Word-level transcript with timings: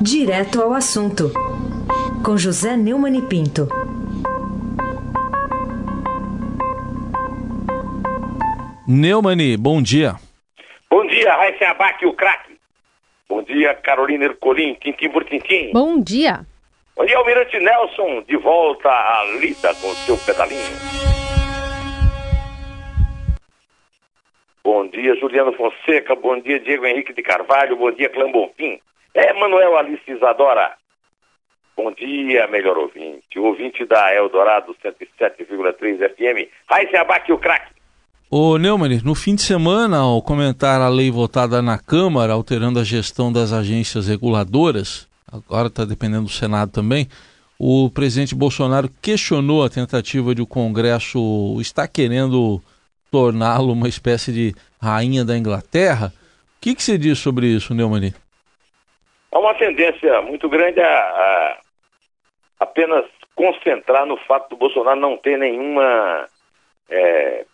Direto 0.00 0.62
ao 0.62 0.74
assunto, 0.74 1.32
com 2.24 2.36
José 2.36 2.76
Neumann 2.76 3.18
e 3.18 3.22
Pinto. 3.22 3.66
Neumani, 8.86 9.56
bom 9.56 9.82
dia. 9.82 10.14
Bom 10.88 11.04
dia, 11.04 11.34
Raíssa 11.34 11.70
Abac, 11.70 12.06
o 12.06 12.12
craque. 12.12 12.56
Bom 13.28 13.42
dia, 13.42 13.74
Carolina 13.74 14.26
Ercolim, 14.26 14.74
tintim 14.74 15.10
por 15.10 15.24
tintim. 15.24 15.72
Bom 15.72 16.00
dia. 16.00 16.46
Bom 16.94 17.04
dia, 17.04 17.18
Almirante 17.18 17.58
Nelson, 17.58 18.22
de 18.28 18.36
volta 18.36 18.88
à 18.88 19.24
lida 19.40 19.74
com 19.74 19.88
o 19.88 19.94
seu 19.96 20.16
pedalinho. 20.18 20.78
Bom 24.62 24.86
dia, 24.86 25.16
Juliano 25.16 25.52
Fonseca. 25.54 26.14
Bom 26.14 26.38
dia, 26.38 26.60
Diego 26.60 26.86
Henrique 26.86 27.12
de 27.12 27.22
Carvalho. 27.22 27.76
Bom 27.76 27.90
dia, 27.90 28.08
Clã 28.08 28.30
Bonfim. 28.30 28.78
É, 29.18 29.32
Manuel 29.32 29.76
Alice 29.76 30.00
Isadora. 30.06 30.76
Bom 31.76 31.90
dia, 31.90 32.46
melhor 32.46 32.78
ouvinte. 32.78 33.36
Ouvinte 33.36 33.84
da 33.84 34.14
Eldorado 34.14 34.72
107,3 34.80 36.14
FM. 36.14 36.48
Raíssa 36.70 37.00
Abac, 37.00 37.32
o 37.32 37.36
craque. 37.36 37.72
Ô 38.30 38.56
Neumann, 38.58 39.00
no 39.04 39.16
fim 39.16 39.34
de 39.34 39.42
semana, 39.42 39.98
ao 39.98 40.22
comentar 40.22 40.80
a 40.80 40.88
lei 40.88 41.10
votada 41.10 41.60
na 41.60 41.76
Câmara, 41.76 42.32
alterando 42.32 42.78
a 42.78 42.84
gestão 42.84 43.32
das 43.32 43.52
agências 43.52 44.06
reguladoras, 44.06 45.08
agora 45.26 45.66
está 45.66 45.84
dependendo 45.84 46.26
do 46.26 46.30
Senado 46.30 46.70
também, 46.70 47.08
o 47.58 47.90
presidente 47.90 48.36
Bolsonaro 48.36 48.88
questionou 49.02 49.64
a 49.64 49.68
tentativa 49.68 50.32
de 50.32 50.42
o 50.42 50.46
Congresso 50.46 51.56
estar 51.60 51.88
querendo 51.88 52.62
torná-lo 53.10 53.72
uma 53.72 53.88
espécie 53.88 54.30
de 54.32 54.54
rainha 54.80 55.24
da 55.24 55.36
Inglaterra. 55.36 56.12
O 56.56 56.60
que, 56.60 56.72
que 56.72 56.82
você 56.84 56.96
diz 56.96 57.18
sobre 57.18 57.48
isso, 57.48 57.74
Neumann? 57.74 58.12
Há 59.30 59.38
uma 59.38 59.54
tendência 59.54 60.22
muito 60.22 60.48
grande 60.48 60.80
a, 60.80 60.86
a 60.88 61.58
apenas 62.60 63.04
concentrar 63.34 64.04
no 64.04 64.16
fato 64.16 64.50
do 64.50 64.56
Bolsonaro 64.56 64.98
não 64.98 65.16
ter 65.16 65.38
nenhuma 65.38 66.26
é, 66.90 67.44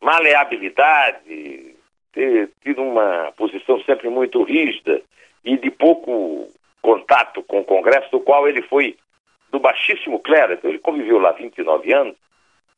maleabilidade, 0.00 1.76
ter 2.12 2.50
tido 2.62 2.82
uma 2.82 3.32
posição 3.36 3.80
sempre 3.82 4.08
muito 4.08 4.42
rígida 4.42 5.02
e 5.44 5.56
de 5.56 5.70
pouco 5.70 6.48
contato 6.80 7.42
com 7.42 7.60
o 7.60 7.64
Congresso, 7.64 8.10
do 8.10 8.20
qual 8.20 8.48
ele 8.48 8.62
foi 8.62 8.96
do 9.50 9.60
baixíssimo 9.60 10.18
clero, 10.18 10.58
ele 10.64 10.78
conviveu 10.78 11.18
lá 11.18 11.32
29 11.32 11.92
anos, 11.92 12.16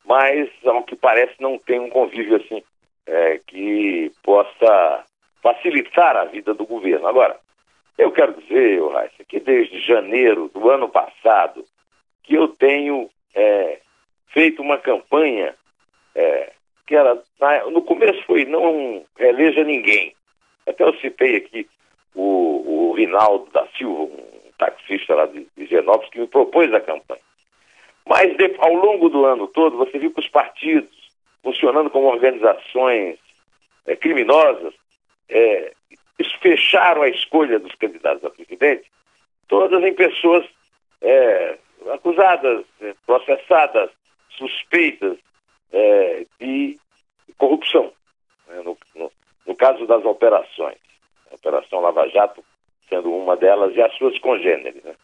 mas 0.05 0.49
ao 0.65 0.83
que 0.83 0.95
parece 0.95 1.33
não 1.39 1.57
tem 1.57 1.79
um 1.79 1.89
convívio 1.89 2.35
assim 2.35 2.61
é, 3.07 3.39
que 3.47 4.11
possa 4.23 5.05
facilitar 5.41 6.17
a 6.17 6.25
vida 6.25 6.53
do 6.53 6.65
governo. 6.65 7.07
Agora, 7.07 7.39
eu 7.97 8.11
quero 8.11 8.33
dizer, 8.41 8.81
Raíssa, 8.91 9.23
que 9.27 9.39
desde 9.39 9.79
janeiro 9.79 10.49
do 10.53 10.69
ano 10.69 10.89
passado 10.89 11.65
que 12.23 12.35
eu 12.35 12.47
tenho 12.47 13.09
é, 13.33 13.79
feito 14.27 14.61
uma 14.61 14.77
campanha 14.77 15.55
é, 16.13 16.51
que 16.85 16.95
era, 16.95 17.21
no 17.71 17.81
começo 17.81 18.21
foi 18.25 18.45
não 18.45 19.03
eleja 19.17 19.63
ninguém. 19.63 20.15
Até 20.67 20.83
eu 20.83 20.93
citei 20.95 21.37
aqui 21.37 21.67
o, 22.13 22.89
o 22.89 22.93
Rinaldo 22.93 23.49
da 23.51 23.67
Silva, 23.77 24.03
um 24.03 24.51
taxista 24.57 25.15
lá 25.15 25.25
de, 25.25 25.47
de 25.55 25.65
Genópolis, 25.65 26.09
que 26.11 26.19
me 26.19 26.27
propôs 26.27 26.73
a 26.73 26.79
campanha. 26.79 27.21
Mas 28.07 28.35
de, 28.37 28.55
ao 28.59 28.73
longo 28.73 29.09
do 29.09 29.25
ano 29.25 29.47
todo, 29.47 29.77
você 29.77 29.97
viu 29.97 30.11
que 30.11 30.19
os 30.19 30.27
partidos, 30.27 30.95
funcionando 31.43 31.89
como 31.89 32.07
organizações 32.07 33.17
é, 33.85 33.95
criminosas, 33.95 34.73
é, 35.29 35.73
fecharam 36.41 37.01
a 37.01 37.09
escolha 37.09 37.59
dos 37.59 37.73
candidatos 37.75 38.23
a 38.23 38.29
presidente, 38.29 38.89
todas 39.47 39.83
em 39.83 39.93
pessoas 39.93 40.45
é, 41.01 41.57
acusadas, 41.93 42.65
é, 42.81 42.93
processadas, 43.05 43.89
suspeitas 44.29 45.17
é, 45.71 46.25
de 46.39 46.77
corrupção. 47.37 47.91
Né, 48.47 48.61
no, 48.63 48.77
no, 48.95 49.11
no, 49.45 49.55
caso 49.55 49.85
das 49.85 50.03
operações, 50.05 50.77
a 51.31 51.35
Operação 51.35 51.79
Lava 51.81 52.07
Jato 52.09 52.43
sendo 52.89 53.11
uma 53.11 53.35
delas 53.35 53.75
e 53.75 53.81
as 53.81 53.93
suas 53.95 54.17
congêneres. 54.19 54.83
Né? 54.83 54.95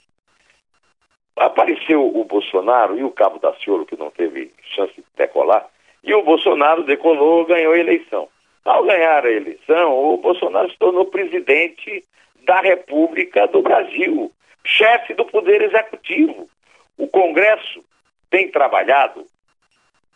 Apareceu 1.36 2.06
o 2.16 2.24
Bolsonaro 2.24 2.98
e 2.98 3.04
o 3.04 3.12
Cabo 3.12 3.40
da 3.40 3.54
Ciolo, 3.56 3.86
que 3.86 3.98
não 3.98 4.12
teve 4.12 4.52
chance 4.76 4.94
de 4.94 5.04
decolar, 5.16 5.68
e 6.04 6.14
o 6.14 6.24
Bolsonaro 6.24 6.84
decolou, 6.84 7.46
ganhou 7.46 7.74
a 7.74 7.80
eleição. 7.80 8.28
Ao 8.64 8.84
ganhar 8.84 9.26
a 9.26 9.32
eleição, 9.32 9.98
o 9.98 10.18
Bolsonaro 10.18 10.70
se 10.70 10.78
tornou 10.78 11.06
presidente 11.06 12.04
da 12.46 12.62
República 12.62 13.48
do 13.48 13.62
Brasil, 13.62 14.32
chefe 14.64 15.14
do 15.14 15.26
Poder 15.26 15.62
Executivo. 15.62 16.50
O 16.98 17.08
Congresso 17.08 17.84
tem 18.30 18.50
trabalhado 18.52 19.26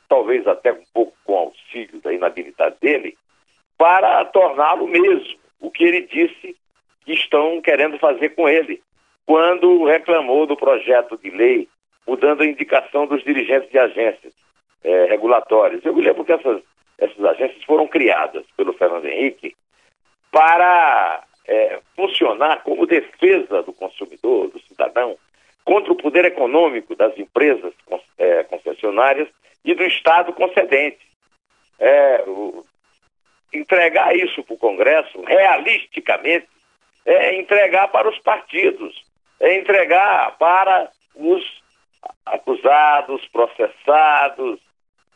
talvez 0.07 0.45
até 0.47 0.71
um 0.71 0.83
pouco 0.93 1.13
com 1.23 1.35
auxílio 1.35 1.99
da 2.01 2.13
inabilidade 2.13 2.75
dele, 2.79 3.17
para 3.77 4.23
torná-lo 4.25 4.87
mesmo, 4.87 5.37
o 5.59 5.69
que 5.69 5.83
ele 5.83 6.01
disse 6.01 6.55
que 7.03 7.13
estão 7.13 7.61
querendo 7.61 7.99
fazer 7.99 8.29
com 8.29 8.47
ele, 8.47 8.81
quando 9.25 9.85
reclamou 9.85 10.45
do 10.45 10.55
projeto 10.55 11.17
de 11.17 11.29
lei 11.29 11.67
mudando 12.07 12.41
a 12.41 12.45
indicação 12.45 13.07
dos 13.07 13.23
dirigentes 13.23 13.69
de 13.69 13.77
agências 13.77 14.33
é, 14.83 15.05
regulatórias. 15.05 15.83
Eu 15.83 15.95
me 15.95 16.03
lembro 16.03 16.23
que 16.23 16.31
essas, 16.31 16.61
essas 16.97 17.23
agências 17.23 17.63
foram 17.63 17.87
criadas 17.87 18.45
pelo 18.55 18.73
Fernando 18.73 19.05
Henrique 19.05 19.55
para 20.31 21.23
é, 21.47 21.79
funcionar 21.95 22.63
como 22.63 22.85
defesa 22.85 23.63
do 23.63 23.73
consumidor, 23.73 24.49
do 24.49 24.59
cidadão, 24.61 25.17
contra 25.63 25.91
o 25.91 25.97
poder 25.97 26.25
econômico 26.25 26.95
das 26.95 27.17
empresas 27.17 27.73
é, 28.17 28.43
concessionárias 28.43 29.27
e 29.63 29.73
do 29.73 29.83
Estado 29.83 30.33
concedente. 30.33 31.05
É, 31.79 32.23
o, 32.27 32.63
entregar 33.53 34.15
isso 34.15 34.43
para 34.43 34.53
o 34.53 34.59
Congresso, 34.59 35.21
realisticamente, 35.23 36.47
é 37.05 37.35
entregar 37.35 37.87
para 37.89 38.09
os 38.09 38.17
partidos, 38.19 39.03
é 39.39 39.57
entregar 39.57 40.37
para 40.37 40.91
os 41.15 41.63
acusados, 42.25 43.25
processados 43.27 44.59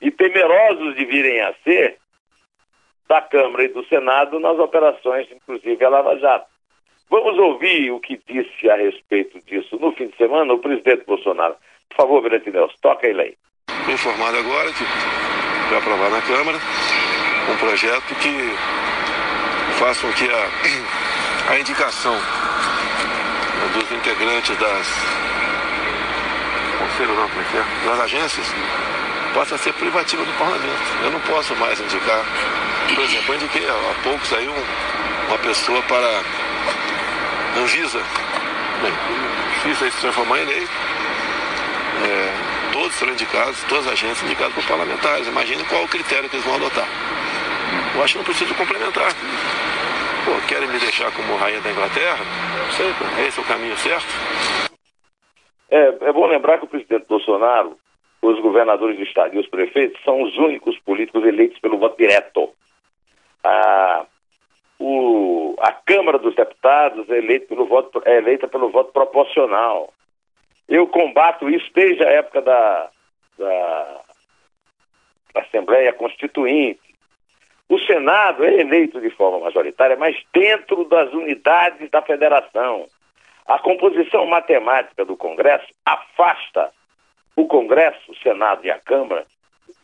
e 0.01 0.11
temerosos 0.11 0.95
de 0.95 1.05
virem 1.05 1.41
a 1.41 1.53
ser 1.63 1.97
da 3.07 3.21
Câmara 3.21 3.63
e 3.63 3.69
do 3.69 3.83
Senado 3.87 4.39
nas 4.39 4.57
operações, 4.59 5.27
inclusive 5.31 5.83
a 5.83 5.89
Lava 5.89 6.17
Jato. 6.17 6.47
Vamos 7.09 7.37
ouvir 7.39 7.91
o 7.91 7.99
que 7.99 8.21
disse 8.27 8.69
a 8.69 8.75
respeito 8.75 9.39
disso 9.45 9.77
no 9.79 9.91
fim 9.93 10.07
de 10.07 10.15
semana 10.15 10.53
o 10.53 10.59
presidente 10.59 11.05
Bolsonaro. 11.05 11.55
Por 11.89 11.97
favor, 11.97 12.21
Beretinelso, 12.21 12.75
toca 12.81 13.07
ele 13.07 13.21
aí 13.21 13.35
informado 13.91 14.37
agora 14.37 14.71
que 14.71 14.83
vai 15.69 15.79
aprovar 15.79 16.09
na 16.11 16.21
Câmara 16.21 16.57
um 17.51 17.57
projeto 17.57 18.15
que 18.15 18.53
faça 19.79 20.05
com 20.05 20.13
que 20.13 20.29
a, 20.29 21.53
a 21.53 21.59
indicação 21.59 22.15
dos 23.73 23.91
integrantes 23.91 24.57
das 24.57 24.87
conselho 26.77 27.13
não, 27.15 27.23
é 27.23 27.27
é? 27.27 27.87
das 27.87 27.99
agências 28.01 28.47
possa 29.39 29.57
ser 29.57 29.73
privativa 29.75 30.21
do 30.25 30.33
parlamento. 30.33 30.83
Eu 31.01 31.11
não 31.11 31.19
posso 31.21 31.55
mais 31.55 31.79
indicar, 31.79 32.25
por 32.93 33.03
exemplo, 33.05 33.33
eu 33.33 33.35
indiquei 33.37 33.65
há 33.69 34.03
poucos 34.03 34.33
aí 34.33 34.49
um, 34.49 35.27
uma 35.29 35.37
pessoa 35.37 35.81
para 35.83 36.23
Anvisa. 37.57 38.03
Bem, 38.81 38.91
difícil 39.53 39.85
aí 39.85 39.91
se 39.93 40.01
transformar 40.01 40.41
em 40.41 40.45
lei. 40.45 40.67
É, 42.03 42.73
todos 42.73 42.93
serão 42.95 43.13
indicados, 43.13 43.63
todas 43.69 43.87
as 43.87 43.93
agências 43.93 44.23
indicadas 44.23 44.53
por 44.55 44.65
parlamentares. 44.65 45.25
Imagine 45.25 45.63
qual 45.69 45.85
o 45.85 45.87
critério 45.87 46.29
que 46.29 46.35
eles 46.35 46.45
vão 46.45 46.55
adotar. 46.55 46.87
Eu 47.95 48.03
acho 48.03 48.13
que 48.13 48.17
não 48.17 48.25
preciso 48.25 48.53
complementar. 48.55 49.13
Pô, 50.25 50.31
querem 50.49 50.67
me 50.67 50.79
deixar 50.79 51.13
como 51.13 51.37
rainha 51.37 51.61
da 51.61 51.71
Inglaterra? 51.71 52.25
Não 52.65 52.71
sei, 52.73 52.93
esse 53.25 53.39
é 53.39 53.41
o 53.41 53.45
caminho 53.45 53.77
certo? 53.77 54.05
É, 55.71 56.09
é 56.09 56.11
bom 56.11 56.27
lembrar 56.27 56.57
que 56.57 56.65
o 56.65 56.67
presidente 56.67 57.05
Bolsonaro, 57.07 57.77
os 58.21 58.39
governadores 58.39 58.97
do 58.97 59.03
estado 59.03 59.35
e 59.35 59.39
os 59.39 59.47
prefeitos 59.47 60.01
são 60.03 60.21
os 60.21 60.37
únicos 60.37 60.77
políticos 60.79 61.23
eleitos 61.23 61.59
pelo 61.59 61.77
voto 61.77 61.97
direto. 61.97 62.49
A, 63.43 64.05
o, 64.77 65.55
a 65.59 65.71
Câmara 65.71 66.19
dos 66.19 66.35
Deputados 66.35 67.09
é 67.09 67.17
eleita 67.17 67.47
pelo 67.47 67.65
voto, 67.65 68.01
é 68.05 68.17
eleita 68.17 68.47
pelo 68.47 68.69
voto 68.69 68.91
proporcional. 68.91 69.93
Eu 70.67 70.87
combato 70.87 71.49
isso 71.49 71.69
desde 71.73 72.03
a 72.03 72.09
época 72.09 72.41
da, 72.41 72.89
da, 73.37 74.01
da 75.33 75.41
Assembleia 75.41 75.93
Constituinte. 75.93 76.79
O 77.69 77.79
Senado 77.79 78.43
é 78.43 78.59
eleito 78.59 78.99
de 78.99 79.09
forma 79.11 79.39
majoritária, 79.39 79.95
mas 79.95 80.15
dentro 80.33 80.83
das 80.85 81.11
unidades 81.13 81.89
da 81.89 82.01
federação. 82.01 82.87
A 83.47 83.57
composição 83.59 84.25
matemática 84.27 85.05
do 85.05 85.17
Congresso 85.17 85.67
afasta 85.85 86.71
o 87.41 87.47
Congresso, 87.47 88.11
o 88.11 88.15
Senado 88.17 88.65
e 88.65 88.71
a 88.71 88.79
Câmara 88.79 89.25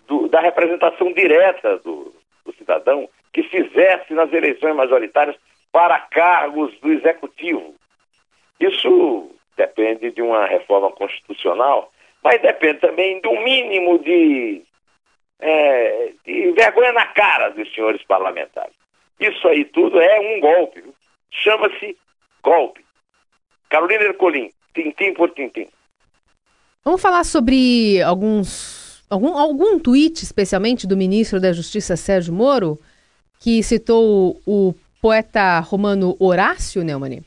do, 0.07 0.28
da 0.28 0.40
representação 0.40 1.12
direta 1.13 1.78
do, 1.80 2.13
do 2.46 2.54
cidadão 2.54 3.10
que 3.34 3.44
se 3.44 3.57
exerce 3.57 4.13
nas 4.13 4.31
eleições 4.31 4.75
majoritárias 4.75 5.36
para 5.72 6.00
cargos 6.00 6.74
do 6.80 6.92
Executivo. 6.92 7.75
Isso 8.60 9.31
depende 9.57 10.12
de 10.12 10.22
uma 10.22 10.46
reforma 10.46 10.92
constitucional, 10.92 11.92
mas 12.24 12.42
depende 12.42 12.80
também 12.80 13.19
do 13.22 13.31
mínimo 13.42 14.00
de, 14.00 14.62
é, 15.40 16.13
de 16.25 16.52
vergonha 16.52 16.94
na 16.94 17.07
cara 17.07 17.50
dos 17.50 17.74
senhores 17.74 18.04
parlamentares. 18.04 18.74
Isso 19.19 19.48
aí 19.48 19.66
tudo 19.66 20.00
é 20.00 20.19
um 20.19 20.40
golpe. 20.40 20.84
Chama-se 21.31 21.98
golpe. 22.42 22.84
Carolina 23.69 24.04
Ercolim, 24.04 24.52
tintim 24.74 25.13
por 25.13 25.31
tintim. 25.31 25.68
Vamos 26.87 27.01
falar 27.01 27.23
sobre 27.23 27.99
alguns 28.03 29.03
algum, 29.09 29.35
algum 29.35 29.79
tweet, 29.79 30.21
especialmente 30.21 30.85
do 30.85 30.95
ministro 30.95 31.41
da 31.41 31.51
Justiça 31.51 31.95
Sérgio 31.95 32.31
Moro, 32.31 32.77
que 33.39 33.63
citou 33.63 34.39
o 34.45 34.75
poeta 35.01 35.59
romano 35.61 36.15
Horácio 36.19 36.83
Neumann? 36.83 37.25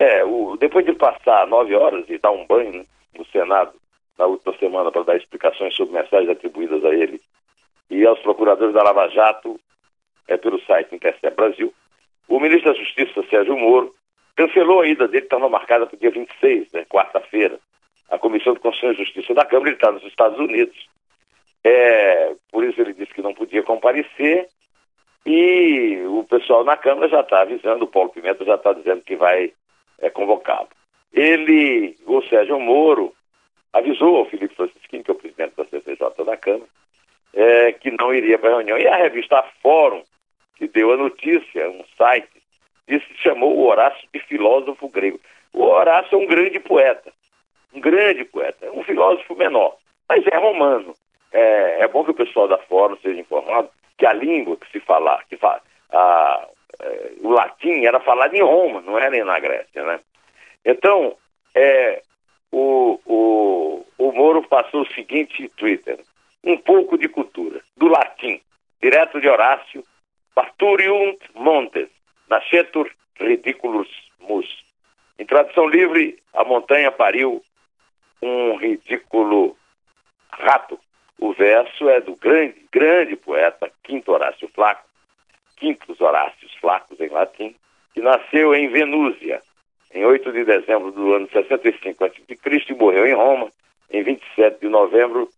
É, 0.00 0.24
o, 0.24 0.56
depois 0.56 0.84
de 0.84 0.92
passar 0.94 1.46
nove 1.46 1.76
horas 1.76 2.04
e 2.08 2.18
dar 2.18 2.32
um 2.32 2.44
banho 2.44 2.84
no 3.16 3.24
Senado 3.26 3.72
na 4.18 4.26
última 4.26 4.52
semana 4.58 4.90
para 4.90 5.04
dar 5.04 5.16
explicações 5.16 5.72
sobre 5.76 5.94
mensagens 5.94 6.30
atribuídas 6.30 6.84
a 6.84 6.92
ele 6.92 7.20
e 7.88 8.04
aos 8.04 8.18
procuradores 8.18 8.74
da 8.74 8.82
Lava 8.82 9.06
Jato 9.10 9.60
é, 10.26 10.36
pelo 10.36 10.60
site 10.62 10.92
Intercept 10.92 11.36
Brasil, 11.36 11.72
o 12.26 12.40
ministro 12.40 12.72
da 12.72 12.78
Justiça, 12.80 13.22
Sérgio 13.30 13.56
Moro, 13.56 13.94
cancelou 14.34 14.80
a 14.80 14.88
ida 14.88 15.06
dele, 15.06 15.24
estava 15.24 15.48
marcada 15.48 15.86
para 15.86 15.94
o 15.94 16.00
dia 16.00 16.10
26, 16.10 16.72
né, 16.72 16.84
quarta-feira. 16.86 17.60
A 18.10 18.18
Comissão 18.18 18.54
de 18.54 18.60
Constituição 18.60 18.92
e 18.92 19.04
Justiça 19.04 19.34
da 19.34 19.44
Câmara, 19.44 19.70
ele 19.70 19.76
está 19.76 19.90
nos 19.90 20.04
Estados 20.04 20.38
Unidos. 20.38 20.76
É, 21.62 22.34
por 22.52 22.64
isso 22.64 22.80
ele 22.80 22.92
disse 22.92 23.14
que 23.14 23.22
não 23.22 23.34
podia 23.34 23.62
comparecer 23.62 24.48
e 25.26 26.02
o 26.06 26.22
pessoal 26.24 26.64
na 26.64 26.76
Câmara 26.76 27.08
já 27.08 27.20
está 27.20 27.40
avisando, 27.40 27.84
o 27.84 27.88
Paulo 27.88 28.10
Pimenta 28.10 28.44
já 28.44 28.56
está 28.56 28.72
dizendo 28.72 29.00
que 29.02 29.16
vai 29.16 29.52
é, 29.98 30.10
convocá-lo. 30.10 30.68
Ele, 31.12 31.96
o 32.06 32.20
Sérgio 32.22 32.60
Moro, 32.60 33.14
avisou 33.72 34.16
ao 34.16 34.26
Felipe 34.26 34.54
Francisquinho, 34.54 35.02
que 35.02 35.10
é 35.10 35.14
o 35.14 35.16
presidente 35.16 35.54
da 35.56 35.64
CCJ 35.64 36.24
da 36.24 36.36
Câmara, 36.36 36.68
é, 37.32 37.72
que 37.72 37.90
não 37.90 38.12
iria 38.14 38.38
para 38.38 38.50
a 38.50 38.56
reunião. 38.56 38.78
E 38.78 38.86
a 38.86 38.96
revista 38.96 39.42
Fórum, 39.62 40.02
que 40.56 40.68
deu 40.68 40.92
a 40.92 40.96
notícia, 40.96 41.70
um 41.70 41.84
site, 41.96 42.42
disse, 42.86 43.06
chamou 43.16 43.56
o 43.56 43.66
Horácio 43.66 44.06
de 44.12 44.20
filósofo 44.20 44.88
grego. 44.88 45.18
O 45.52 45.62
Horácio 45.62 46.16
é 46.16 46.18
um 46.18 46.26
grande 46.26 46.60
poeta, 46.60 47.12
um 47.74 47.80
grande 47.80 48.24
poeta, 48.24 48.70
um 48.72 48.84
filósofo 48.84 49.34
menor, 49.34 49.76
mas 50.08 50.24
é 50.26 50.36
romano. 50.36 50.94
É, 51.32 51.80
é 51.80 51.88
bom 51.88 52.04
que 52.04 52.12
o 52.12 52.14
pessoal 52.14 52.46
da 52.46 52.58
Fórum 52.58 52.96
seja 52.98 53.20
informado 53.20 53.68
que 53.98 54.06
a 54.06 54.12
língua 54.12 54.56
que 54.56 54.70
se 54.70 54.80
falar, 54.80 55.24
que 55.28 55.36
fala, 55.36 55.60
a, 55.90 56.48
é, 56.80 57.12
o 57.20 57.30
latim 57.30 57.84
era 57.84 58.00
falado 58.00 58.34
em 58.34 58.42
Roma, 58.42 58.80
não 58.80 58.98
era 58.98 59.10
nem 59.10 59.24
na 59.24 59.38
Grécia, 59.38 59.84
né? 59.84 60.00
Então, 60.64 61.16
é, 61.54 62.02
o, 62.50 63.00
o, 63.04 63.86
o 63.98 64.12
Moro 64.12 64.46
passou 64.48 64.82
o 64.82 64.92
seguinte 64.92 65.48
Twitter, 65.56 65.98
um 66.42 66.56
pouco 66.56 66.96
de 66.98 67.08
cultura, 67.08 67.60
do 67.76 67.88
latim, 67.88 68.40
direto 68.80 69.20
de 69.20 69.28
Horácio, 69.28 69.84
parturiunt 70.34 71.18
montes, 71.34 71.88
nascetur 72.28 72.90
ridiculus 73.18 73.88
mus. 74.20 74.64
Em 75.18 75.24
tradução 75.24 75.66
livre, 75.68 76.18
a 76.32 76.44
montanha 76.44 76.90
pariu 76.90 77.42
um 78.24 78.56
ridículo 78.56 79.56
rato. 80.30 80.78
O 81.18 81.32
verso 81.32 81.88
é 81.88 82.00
do 82.00 82.16
grande, 82.16 82.66
grande 82.72 83.16
poeta 83.16 83.70
Quinto 83.82 84.12
Horácio 84.12 84.48
Flaco, 84.48 84.84
Quintos 85.56 86.00
Horácios 86.00 86.52
Flacos 86.60 86.98
em 87.00 87.08
latim, 87.08 87.54
que 87.92 88.00
nasceu 88.00 88.54
em 88.54 88.68
Venúzia, 88.68 89.40
em 89.92 90.04
8 90.04 90.32
de 90.32 90.44
dezembro 90.44 90.90
do 90.90 91.14
ano 91.14 91.28
65 91.30 92.04
a.C. 92.04 92.22
e 92.68 92.74
morreu 92.74 93.06
em 93.06 93.14
Roma 93.14 93.48
em 93.90 94.02
27 94.02 94.60
de 94.60 94.68
novembro 94.68 95.28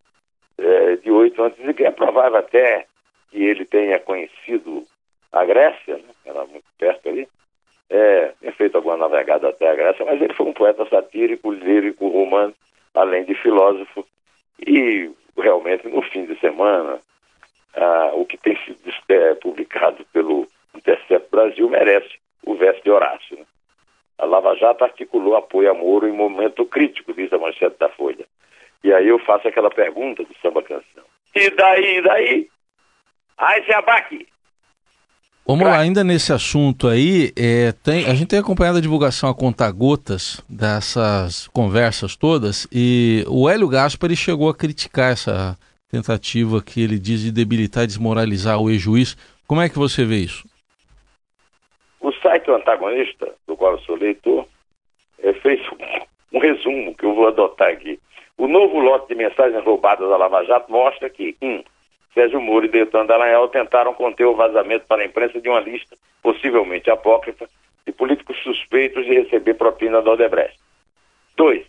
é, 0.56 0.96
de 0.96 1.10
8 1.10 1.44
a.C. 1.44 1.82
É 1.84 1.90
provável 1.90 2.38
até 2.38 2.86
que 3.30 3.44
ele 3.44 3.66
tenha 3.66 3.98
conhecido 4.00 4.86
a 5.30 5.44
Grécia, 5.44 5.98
né? 5.98 6.14
era 6.24 6.44
muito 6.46 6.64
perto 6.78 7.08
ali, 7.08 7.28
é, 7.90 8.32
tinha 8.40 8.52
feito 8.52 8.76
alguma 8.76 8.96
navegada 8.96 9.48
até 9.48 9.68
a 9.68 9.74
Grécia, 9.74 10.04
mas 10.04 10.20
ele 10.20 10.32
foi 10.32 10.46
um 10.46 10.52
poeta 10.52 10.86
satírico, 10.88 11.52
lírico, 11.52 12.08
romano, 12.08 12.54
além 12.96 13.24
de 13.24 13.34
filósofo, 13.34 14.06
e 14.66 15.10
realmente 15.36 15.86
no 15.86 16.02
fim 16.02 16.24
de 16.24 16.38
semana, 16.40 16.98
ah, 17.74 18.10
o 18.14 18.24
que 18.24 18.38
tem 18.38 18.56
sido 18.64 18.78
é, 19.08 19.34
publicado 19.34 20.04
pelo 20.12 20.48
Intercept 20.74 21.30
Brasil 21.30 21.68
merece 21.68 22.18
o 22.44 22.54
verso 22.54 22.82
de 22.82 22.90
Horácio. 22.90 23.38
Né? 23.38 23.44
A 24.18 24.24
Lava 24.24 24.56
Jato 24.56 24.82
articulou 24.82 25.36
apoio 25.36 25.70
a 25.70 25.74
Moro 25.74 26.08
em 26.08 26.12
momento 26.12 26.64
crítico, 26.64 27.12
diz 27.12 27.32
a 27.32 27.38
manchete 27.38 27.76
da 27.78 27.88
Folha. 27.90 28.26
E 28.82 28.92
aí 28.92 29.08
eu 29.08 29.18
faço 29.18 29.46
aquela 29.46 29.70
pergunta 29.70 30.22
do 30.24 30.34
samba 30.40 30.62
canção. 30.62 31.04
E 31.34 31.50
daí, 31.50 31.98
e 31.98 32.02
daí? 32.02 32.48
Ai, 33.36 33.62
se 33.64 33.74
abaque! 33.74 34.26
Vamos 35.48 35.64
lá, 35.64 35.78
ainda 35.78 36.02
nesse 36.02 36.32
assunto 36.32 36.88
aí, 36.88 37.30
é, 37.38 37.70
tem, 37.70 38.04
a 38.06 38.14
gente 38.14 38.26
tem 38.26 38.38
acompanhado 38.40 38.78
a 38.78 38.80
divulgação 38.80 39.30
a 39.30 39.34
conta 39.34 39.70
gotas 39.70 40.44
dessas 40.48 41.46
conversas 41.48 42.16
todas 42.16 42.66
e 42.72 43.24
o 43.28 43.48
Hélio 43.48 43.68
Gaspari 43.68 44.16
chegou 44.16 44.48
a 44.48 44.54
criticar 44.56 45.12
essa 45.12 45.56
tentativa 45.88 46.60
que 46.60 46.82
ele 46.82 46.98
diz 46.98 47.20
de 47.20 47.30
debilitar 47.30 47.84
e 47.84 47.86
desmoralizar 47.86 48.60
o 48.60 48.68
ex-juiz. 48.68 49.16
Como 49.46 49.60
é 49.60 49.68
que 49.68 49.78
você 49.78 50.04
vê 50.04 50.16
isso? 50.16 50.44
O 52.00 52.10
site 52.14 52.50
Antagonista, 52.50 53.32
do 53.46 53.56
qual 53.56 53.74
eu 53.74 53.78
sou 53.82 53.94
leitor, 53.94 54.48
é, 55.22 55.32
fez 55.32 55.60
um 56.32 56.40
resumo 56.40 56.92
que 56.96 57.04
eu 57.04 57.14
vou 57.14 57.28
adotar 57.28 57.68
aqui. 57.68 58.00
O 58.36 58.48
novo 58.48 58.80
lote 58.80 59.06
de 59.06 59.14
mensagens 59.14 59.62
roubadas 59.62 60.08
da 60.08 60.16
Lava 60.16 60.44
Jato 60.44 60.72
mostra 60.72 61.08
que, 61.08 61.36
um, 61.40 61.62
Sérgio 62.16 62.40
Moro 62.40 62.64
e 62.64 62.68
Deltan 62.68 63.04
Dallagnol 63.04 63.48
tentaram 63.48 63.92
conter 63.92 64.24
o 64.24 64.34
vazamento 64.34 64.86
para 64.86 65.02
a 65.02 65.04
imprensa 65.04 65.38
de 65.38 65.50
uma 65.50 65.60
lista, 65.60 65.98
possivelmente 66.22 66.90
apócrifa, 66.90 67.46
de 67.86 67.92
políticos 67.92 68.42
suspeitos 68.42 69.04
de 69.04 69.20
receber 69.20 69.52
propina 69.52 70.00
do 70.00 70.12
Odebrecht. 70.12 70.58
Dois, 71.36 71.66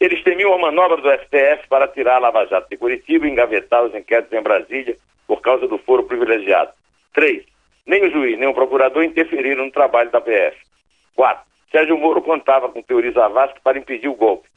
eles 0.00 0.24
temiam 0.24 0.54
a 0.54 0.58
manobra 0.58 0.96
do 0.96 1.10
STF 1.22 1.68
para 1.68 1.86
tirar 1.86 2.16
a 2.16 2.18
Lava 2.18 2.46
Jato 2.46 2.70
de 2.70 2.78
Curitiba 2.78 3.26
e 3.26 3.30
engavetar 3.30 3.84
os 3.84 3.94
inquéritos 3.94 4.32
em 4.32 4.40
Brasília 4.40 4.96
por 5.26 5.42
causa 5.42 5.68
do 5.68 5.76
foro 5.76 6.04
privilegiado. 6.04 6.72
Três, 7.12 7.44
nem 7.86 8.02
o 8.06 8.10
juiz 8.10 8.38
nem 8.38 8.48
o 8.48 8.54
procurador 8.54 9.04
interferiram 9.04 9.66
no 9.66 9.70
trabalho 9.70 10.10
da 10.10 10.18
PF. 10.18 10.56
Quatro, 11.14 11.44
Sérgio 11.70 11.98
Moro 11.98 12.22
contava 12.22 12.70
com 12.70 12.80
teorias 12.80 13.12
Zavascki 13.12 13.60
para 13.60 13.78
impedir 13.78 14.08
o 14.08 14.14
golpe. 14.14 14.48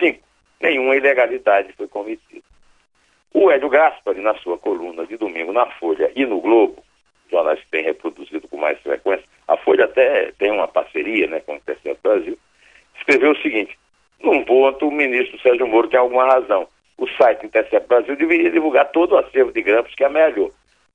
Cinco, 0.00 0.24
nenhuma 0.60 0.96
ilegalidade 0.96 1.72
foi 1.74 1.86
cometida. 1.86 2.55
O 3.38 3.50
Hélio 3.50 3.68
Gaspari, 3.68 4.22
na 4.22 4.34
sua 4.36 4.56
coluna 4.56 5.04
de 5.04 5.18
domingo 5.18 5.52
na 5.52 5.66
Folha 5.66 6.10
e 6.16 6.24
no 6.24 6.40
Globo, 6.40 6.82
jornais 7.30 7.60
que 7.60 7.70
têm 7.70 7.84
reproduzido 7.84 8.48
com 8.48 8.56
mais 8.56 8.80
frequência, 8.80 9.26
a 9.46 9.58
Folha 9.58 9.84
até 9.84 10.32
tem 10.38 10.50
uma 10.50 10.66
parceria 10.66 11.26
né, 11.26 11.40
com 11.40 11.54
o 11.54 11.60
Terceiro 11.60 11.98
Brasil, 12.02 12.38
escreveu 12.96 13.32
o 13.32 13.42
seguinte: 13.42 13.78
num 14.22 14.42
ponto, 14.42 14.88
o 14.88 14.90
ministro 14.90 15.38
Sérgio 15.40 15.66
Moro 15.66 15.86
tem 15.86 16.00
alguma 16.00 16.24
razão. 16.24 16.66
O 16.96 17.06
site 17.08 17.44
Intercept 17.44 17.86
Brasil 17.86 18.16
deveria 18.16 18.50
divulgar 18.50 18.90
todo 18.90 19.12
o 19.12 19.18
acervo 19.18 19.52
de 19.52 19.60
grampos 19.60 19.94
que 19.94 20.02
amelhou. 20.02 20.50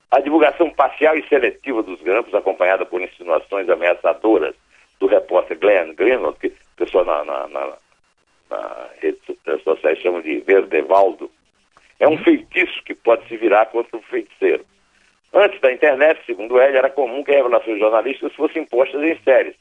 A 0.09 0.19
divulgação 0.19 0.71
parcial 0.71 1.15
e 1.15 1.27
seletiva 1.27 1.83
dos 1.83 2.01
grampos, 2.01 2.33
acompanhada 2.33 2.87
por 2.87 3.03
insinuações 3.03 3.69
ameaçadoras 3.69 4.55
do 4.99 5.05
repórter 5.05 5.59
Glenn 5.59 5.93
Greenwald, 5.93 6.39
que 6.39 6.47
o 6.47 6.53
pessoal 6.75 7.05
na, 7.05 7.23
na, 7.23 7.47
na, 7.49 7.77
na 8.49 8.87
rede 8.99 9.19
social 9.63 9.95
chama 9.97 10.23
de 10.23 10.39
Verdevaldo, 10.39 11.29
é 12.01 12.07
um 12.07 12.17
feitiço 12.17 12.83
que 12.83 12.95
pode 12.95 13.27
se 13.27 13.37
virar 13.37 13.67
contra 13.67 13.95
o 13.95 14.01
feiticeiro. 14.01 14.65
Antes 15.31 15.61
da 15.61 15.71
internet, 15.71 16.19
segundo 16.25 16.59
ele, 16.59 16.75
era 16.75 16.89
comum 16.89 17.23
que 17.23 17.31
revelações 17.31 17.77
jornalísticas 17.77 18.33
fossem 18.33 18.63
impostas 18.63 19.01
em 19.03 19.15
séries. 19.23 19.55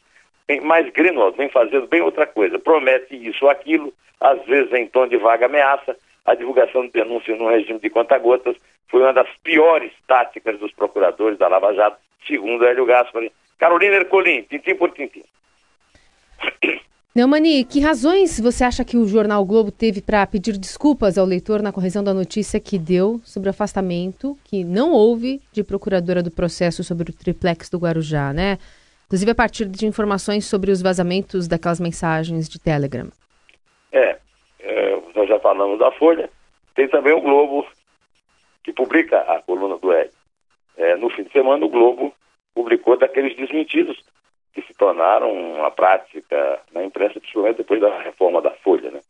Mas 0.62 0.90
Greenwald 0.90 1.36
vem 1.36 1.50
fazendo 1.50 1.86
bem 1.86 2.00
outra 2.00 2.26
coisa. 2.26 2.58
Promete 2.58 3.14
isso 3.14 3.44
ou 3.44 3.50
aquilo, 3.50 3.92
às 4.18 4.42
vezes 4.46 4.72
em 4.72 4.86
tom 4.86 5.06
de 5.06 5.18
vaga 5.18 5.46
ameaça. 5.46 5.94
A 6.24 6.34
divulgação 6.34 6.86
de 6.86 6.92
denúncia 6.92 7.36
no 7.36 7.50
regime 7.50 7.78
de 7.78 7.90
conta-gotas 7.90 8.56
foi 8.88 9.02
uma 9.02 9.12
das 9.12 9.28
piores 9.44 9.92
táticas 10.08 10.58
dos 10.58 10.72
procuradores 10.72 11.38
da 11.38 11.46
Lava 11.46 11.74
Jato, 11.74 11.98
segundo 12.26 12.64
Hélio 12.64 12.86
Gaspari. 12.86 13.30
Carolina 13.58 13.96
Ercolim, 13.96 14.42
tintim 14.44 14.74
por 14.76 14.90
tintim. 14.92 15.22
Neumani, 17.12 17.64
que 17.64 17.80
razões 17.80 18.38
você 18.38 18.62
acha 18.62 18.84
que 18.84 18.96
o 18.96 19.04
jornal 19.04 19.44
Globo 19.44 19.72
teve 19.72 20.00
para 20.00 20.24
pedir 20.28 20.56
desculpas 20.56 21.18
ao 21.18 21.26
leitor 21.26 21.60
na 21.60 21.72
correção 21.72 22.04
da 22.04 22.14
notícia 22.14 22.60
que 22.60 22.78
deu 22.78 23.20
sobre 23.24 23.48
o 23.48 23.50
afastamento 23.50 24.38
que 24.44 24.62
não 24.62 24.92
houve 24.92 25.40
de 25.52 25.64
procuradora 25.64 26.22
do 26.22 26.30
processo 26.30 26.84
sobre 26.84 27.10
o 27.10 27.12
triplex 27.12 27.68
do 27.68 27.78
Guarujá, 27.78 28.32
né? 28.32 28.58
Inclusive 29.06 29.32
a 29.32 29.34
partir 29.34 29.64
de 29.66 29.86
informações 29.86 30.44
sobre 30.44 30.70
os 30.70 30.80
vazamentos 30.80 31.48
daquelas 31.48 31.80
mensagens 31.80 32.48
de 32.48 32.60
Telegram. 32.60 33.08
É, 33.90 34.16
é 34.60 35.02
nós 35.12 35.28
já 35.28 35.40
falamos 35.40 35.80
da 35.80 35.90
Folha. 35.90 36.30
Tem 36.76 36.86
também 36.86 37.12
o 37.12 37.20
Globo, 37.20 37.66
que 38.62 38.72
publica 38.72 39.18
a 39.18 39.42
coluna 39.42 39.76
do 39.78 39.92
Ed. 39.92 40.12
É, 40.76 40.94
no 40.94 41.10
fim 41.10 41.24
de 41.24 41.32
semana, 41.32 41.66
o 41.66 41.68
Globo 41.68 42.14
publicou 42.54 42.96
daqueles 42.96 43.36
desmentidos 43.36 44.00
que 44.52 44.62
se 44.62 44.74
tornaram 44.74 45.32
uma 45.32 45.70
prática 45.70 46.60
na 46.72 46.84
imprensa, 46.84 47.20
principalmente 47.20 47.58
depois 47.58 47.80
da 47.80 48.00
reforma 48.00 48.42
da 48.42 48.50
Folha, 48.50 48.90
né? 48.90 49.00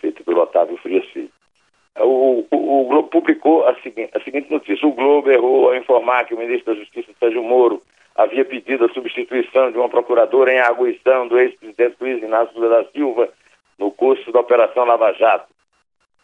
feita 0.00 0.24
pelo 0.24 0.40
Otávio 0.40 0.76
Frias 0.78 1.04
Filho. 1.06 1.30
O, 1.98 2.46
o, 2.50 2.82
o, 2.82 2.84
Globo 2.86 3.08
publicou 3.08 3.66
a 3.66 3.74
seguinte, 3.82 4.10
a 4.14 4.20
seguinte 4.20 4.50
notícia. 4.50 4.86
O 4.86 4.92
Globo 4.92 5.30
errou 5.30 5.68
ao 5.68 5.76
informar 5.76 6.24
que 6.24 6.34
o 6.34 6.38
ministro 6.38 6.72
da 6.72 6.80
Justiça, 6.80 7.12
Sérgio 7.18 7.42
Moro, 7.42 7.82
havia 8.14 8.44
pedido 8.44 8.84
a 8.84 8.92
substituição 8.92 9.70
de 9.70 9.78
uma 9.78 9.88
procuradora 9.88 10.52
em 10.52 10.60
arguição 10.60 11.26
do 11.26 11.38
ex-presidente 11.38 11.96
Luiz 12.00 12.22
Inácio 12.22 12.58
Lula 12.58 12.82
da 12.82 12.90
Silva 12.90 13.28
no 13.78 13.90
curso 13.90 14.30
da 14.32 14.40
Operação 14.40 14.84
Lava 14.84 15.12
Jato. 15.12 15.48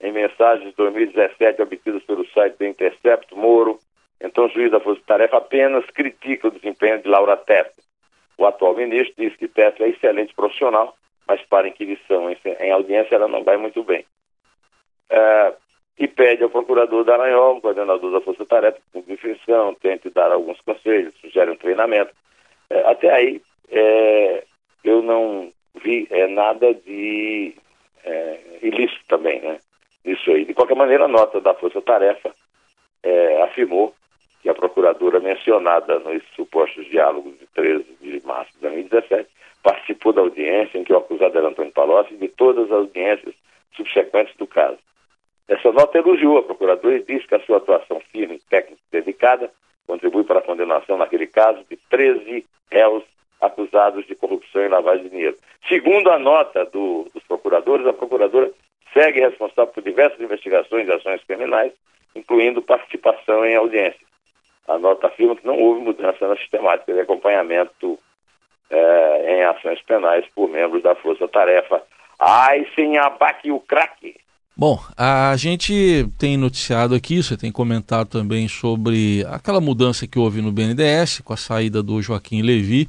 Em 0.01 0.13
mensagens 0.13 0.71
de 0.71 0.77
2017 0.77 1.61
obtidas 1.63 2.03
pelo 2.05 2.27
site 2.29 2.57
do 2.59 2.67
Intercept, 2.67 3.35
Moro, 3.35 3.79
então 4.21 4.49
juiz 4.49 4.71
da 4.71 4.81
Força 4.81 5.01
Tarefa, 5.07 5.39
apenas 5.39 5.85
critica 5.87 6.49
o 6.49 6.51
desempenho 6.51 7.03
de 7.03 7.09
Laura 7.09 7.37
Testa. 7.37 7.83
O 8.39 8.47
atual 8.47 8.75
ministro 8.75 9.15
diz 9.17 9.35
que 9.37 9.49
Testa 9.49 9.85
é 9.85 9.89
excelente 9.89 10.35
profissional, 10.35 10.97
mas 11.27 11.41
para 11.43 11.69
inquisição 11.69 12.31
em, 12.31 12.37
em 12.61 12.71
audiência 12.71 13.15
ela 13.15 13.29
não 13.29 13.43
vai 13.43 13.57
muito 13.57 13.83
bem. 13.83 14.05
É, 15.09 15.55
e 15.99 16.07
pede 16.07 16.43
ao 16.43 16.51
procurador 16.51 17.05
Dallagnol, 17.05 17.61
coordenador 17.61 18.13
da 18.13 18.21
Força 18.21 18.45
Tarefa, 18.45 18.79
com 18.93 19.01
definição, 19.03 19.75
tente 19.75 20.11
dar 20.11 20.31
alguns 20.31 20.61
conselhos, 20.61 21.15
sugere 21.21 21.51
um 21.51 21.57
treinamento. 21.57 22.13
É, 22.69 22.81
até 22.91 23.13
aí, 23.13 23.41
é, 23.71 24.45
eu 24.85 25.03
não 25.03 25.51
vi 25.83 26.07
é, 26.11 26.27
nada 26.27 26.75
de 26.75 27.55
é, 28.05 28.41
ilícito 28.63 29.05
também, 29.09 29.41
né? 29.41 29.59
Isso 30.05 30.31
aí. 30.31 30.45
De 30.45 30.55
qualquer 30.55 30.77
maneira, 30.77 31.05
a 31.05 31.09
nota 31.09 31.41
da 31.41 31.55
Força 31.55 31.81
Tarefa 31.81 32.35
é, 33.03 33.43
afirmou 33.43 33.95
que 34.47 34.51
a 34.51 34.55
procuradora 34.55 35.19
mencionada 35.19 35.99
nos 35.99 36.23
supostos 36.37 36.87
diálogos 36.87 37.37
de 37.37 37.47
13 37.49 37.85
de 38.01 38.23
março 38.25 38.53
de 38.53 38.61
2017 38.61 39.29
participou 39.61 40.13
da 40.13 40.21
audiência 40.21 40.79
em 40.79 40.85
que 40.85 40.93
o 40.93 40.97
acusado 40.97 41.37
era 41.37 41.49
Antônio 41.49 41.73
Palocci 41.73 42.15
e 42.15 42.17
de 42.17 42.29
todas 42.29 42.67
as 42.67 42.71
audiências 42.71 43.35
subsequentes 43.75 44.37
do 44.37 44.47
caso. 44.47 44.79
Essa 45.49 45.73
nota 45.73 45.99
elogiou 45.99 46.39
a 46.39 46.45
procuradora 46.45 46.95
e 46.95 47.03
disse 47.03 47.27
que 47.27 47.35
a 47.35 47.41
sua 47.41 47.57
atuação 47.57 48.01
firme, 48.13 48.41
técnica 48.49 48.81
e 48.87 49.01
dedicada 49.01 49.51
contribui 49.85 50.23
para 50.23 50.39
a 50.39 50.43
condenação 50.43 50.97
naquele 50.97 51.27
caso 51.27 51.65
de 51.69 51.77
13 51.91 52.47
réus 52.71 53.03
acusados 53.41 54.07
de 54.07 54.15
corrupção 54.15 54.63
e 54.63 54.69
lavagem 54.69 55.07
de 55.07 55.11
dinheiro. 55.11 55.37
Segundo 55.69 56.09
a 56.09 56.21
nota 56.21 56.65
do, 56.67 57.11
dos 57.13 57.25
procuradores, 57.25 57.85
a 57.85 57.93
procuradora 57.93 58.53
segue 58.93 59.19
responsável 59.19 59.73
por 59.73 59.83
diversas 59.83 60.21
investigações 60.21 60.87
e 60.87 60.93
ações 60.93 61.21
criminais, 61.25 61.73
incluindo 62.15 62.63
participação 62.63 63.45
em 63.45 63.57
audiências. 63.57 64.06
A 64.69 64.79
nota 64.79 65.07
afirma 65.07 65.37
que 65.37 65.47
não 65.47 65.59
houve 65.59 65.81
mudança 65.81 66.27
na 66.27 66.37
sistemática 66.37 66.93
de 66.93 67.01
acompanhamento 67.01 67.99
é, 68.71 69.39
em 69.39 69.45
ações 69.45 69.81
penais 69.83 70.25
por 70.35 70.49
membros 70.49 70.83
da 70.83 70.95
Força 70.97 71.29
Tarefa. 71.29 71.83
Ai, 72.19 72.67
sem 72.75 72.99
abaque 72.99 73.51
o 73.51 73.61
craque! 73.61 74.17
Bom, 74.59 74.81
a 74.97 75.37
gente 75.37 76.09
tem 76.19 76.39
noticiado 76.39 76.95
aqui, 76.95 77.23
você 77.23 77.37
tem 77.37 77.53
comentado 77.53 78.09
também 78.09 78.49
sobre 78.49 79.23
aquela 79.29 79.61
mudança 79.61 80.07
que 80.07 80.19
houve 80.19 80.41
no 80.41 80.51
BNDES 80.51 81.21
com 81.21 81.35
a 81.35 81.37
saída 81.37 81.83
do 81.83 82.01
Joaquim 82.01 82.41
Levi. 82.41 82.89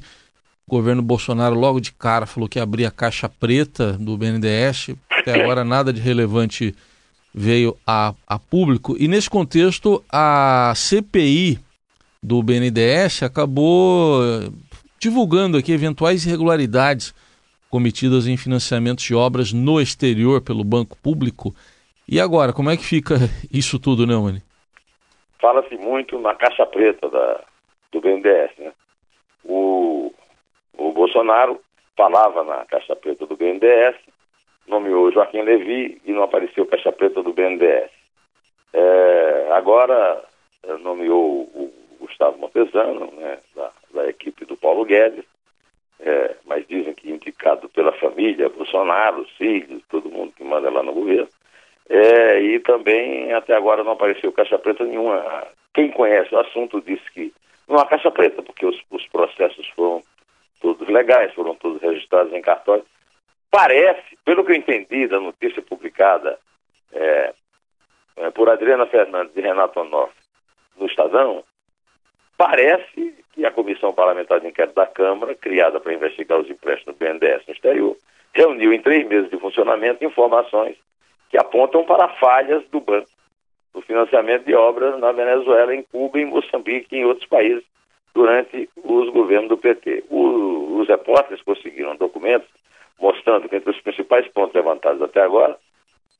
O 0.66 0.70
governo 0.70 1.02
Bolsonaro 1.02 1.54
logo 1.54 1.78
de 1.78 1.92
cara 1.92 2.24
falou 2.24 2.48
que 2.48 2.58
abria 2.58 2.88
a 2.88 2.90
caixa 2.90 3.28
preta 3.28 3.92
do 3.92 4.16
BNDES. 4.16 4.96
Até 5.10 5.34
agora 5.44 5.62
nada 5.62 5.92
de 5.92 6.00
relevante 6.00 6.74
veio 7.34 7.76
a, 7.86 8.14
a 8.26 8.38
público. 8.38 8.96
E 8.98 9.06
nesse 9.06 9.28
contexto, 9.28 10.02
a 10.10 10.72
CPI 10.74 11.58
do 12.22 12.42
BNDES 12.42 13.22
acabou 13.22 14.20
divulgando 14.98 15.56
aqui 15.56 15.72
eventuais 15.72 16.26
irregularidades 16.26 17.14
cometidas 17.70 18.26
em 18.26 18.36
financiamentos 18.36 19.04
de 19.04 19.14
obras 19.14 19.52
no 19.52 19.80
exterior 19.80 20.42
pelo 20.42 20.64
Banco 20.64 20.96
Público. 21.02 21.54
E 22.08 22.20
agora, 22.20 22.52
como 22.52 22.70
é 22.70 22.76
que 22.76 22.84
fica 22.84 23.14
isso 23.52 23.78
tudo, 23.78 24.06
Neumann? 24.06 24.42
Fala-se 25.40 25.76
muito 25.76 26.18
na 26.18 26.34
caixa 26.34 26.66
preta 26.66 27.08
da, 27.08 27.44
do 27.92 28.00
BNDES. 28.00 28.50
Né? 28.58 28.72
O, 29.44 30.12
o 30.76 30.92
Bolsonaro 30.92 31.60
falava 31.96 32.42
na 32.42 32.64
caixa 32.64 32.96
preta 32.96 33.26
do 33.26 33.36
BNDES, 33.36 33.96
nomeou 34.66 35.12
Joaquim 35.12 35.42
Levi 35.42 36.00
e 36.04 36.12
não 36.12 36.24
apareceu 36.24 36.66
caixa 36.66 36.90
preta 36.90 37.22
do 37.22 37.32
BNDES. 37.32 37.90
É, 38.72 39.48
agora 39.52 40.22
é, 40.64 40.76
nomeou 40.78 41.42
o 41.54 41.72
Gustavo 42.08 42.38
Montesano, 42.38 43.12
né, 43.12 43.38
da, 43.54 43.70
da 43.94 44.08
equipe 44.08 44.44
do 44.44 44.56
Paulo 44.56 44.84
Guedes, 44.84 45.24
é, 46.00 46.36
mas 46.46 46.66
dizem 46.66 46.94
que 46.94 47.10
indicado 47.10 47.68
pela 47.68 47.92
família, 47.92 48.48
Bolsonaro, 48.48 49.22
os 49.22 49.30
filhos, 49.32 49.82
todo 49.88 50.10
mundo 50.10 50.32
que 50.32 50.44
manda 50.44 50.70
lá 50.70 50.82
no 50.82 50.92
governo. 50.92 51.28
É, 51.88 52.40
e 52.40 52.60
também 52.60 53.32
até 53.32 53.54
agora 53.54 53.82
não 53.82 53.92
apareceu 53.92 54.32
caixa 54.32 54.58
preta 54.58 54.84
nenhuma. 54.84 55.46
Quem 55.72 55.90
conhece 55.90 56.34
o 56.34 56.38
assunto 56.38 56.80
disse 56.82 57.10
que 57.12 57.32
não 57.66 57.78
há 57.78 57.86
caixa 57.86 58.10
preta, 58.10 58.42
porque 58.42 58.66
os, 58.66 58.80
os 58.90 59.06
processos 59.08 59.66
foram 59.68 60.02
todos 60.60 60.88
legais, 60.88 61.32
foram 61.34 61.54
todos 61.54 61.80
registrados 61.80 62.32
em 62.32 62.42
cartório. 62.42 62.84
Parece, 63.50 64.16
pelo 64.24 64.44
que 64.44 64.52
eu 64.52 64.56
entendi 64.56 65.06
da 65.06 65.18
notícia 65.18 65.62
publicada 65.62 66.38
é, 66.92 67.34
é, 68.16 68.30
por 68.30 68.48
Adriana 68.48 68.86
Fernandes 68.86 69.34
e 69.36 69.40
Renato 69.40 69.80
Onofre 69.80 70.14
no 70.76 70.86
Estadão, 70.86 71.42
parece 72.38 73.14
que 73.32 73.44
a 73.44 73.50
Comissão 73.50 73.92
Parlamentar 73.92 74.40
de 74.40 74.46
Inquérito 74.46 74.76
da 74.76 74.86
Câmara, 74.86 75.34
criada 75.34 75.80
para 75.80 75.92
investigar 75.92 76.38
os 76.38 76.48
empréstimos 76.48 76.96
do 76.96 76.98
BNDES 76.98 77.42
no 77.46 77.52
exterior, 77.52 77.96
reuniu 78.32 78.72
em 78.72 78.80
três 78.80 79.06
meses 79.06 79.28
de 79.28 79.36
funcionamento 79.36 80.04
informações 80.04 80.76
que 81.28 81.36
apontam 81.36 81.84
para 81.84 82.08
falhas 82.14 82.64
do 82.68 82.80
banco 82.80 83.08
no 83.74 83.82
financiamento 83.82 84.44
de 84.44 84.54
obras 84.54 84.98
na 84.98 85.12
Venezuela, 85.12 85.74
em 85.74 85.82
Cuba, 85.82 86.18
em 86.18 86.24
Moçambique 86.24 86.94
e 86.94 87.00
em 87.00 87.04
outros 87.04 87.28
países 87.28 87.64
durante 88.14 88.68
os 88.82 89.10
governos 89.10 89.48
do 89.48 89.58
PT. 89.58 90.04
O, 90.08 90.78
os 90.78 90.88
repórteres 90.88 91.42
conseguiram 91.42 91.96
documentos 91.96 92.48
mostrando 92.98 93.48
que 93.48 93.56
entre 93.56 93.70
os 93.70 93.80
principais 93.80 94.26
pontos 94.28 94.54
levantados 94.54 95.02
até 95.02 95.20
agora 95.20 95.56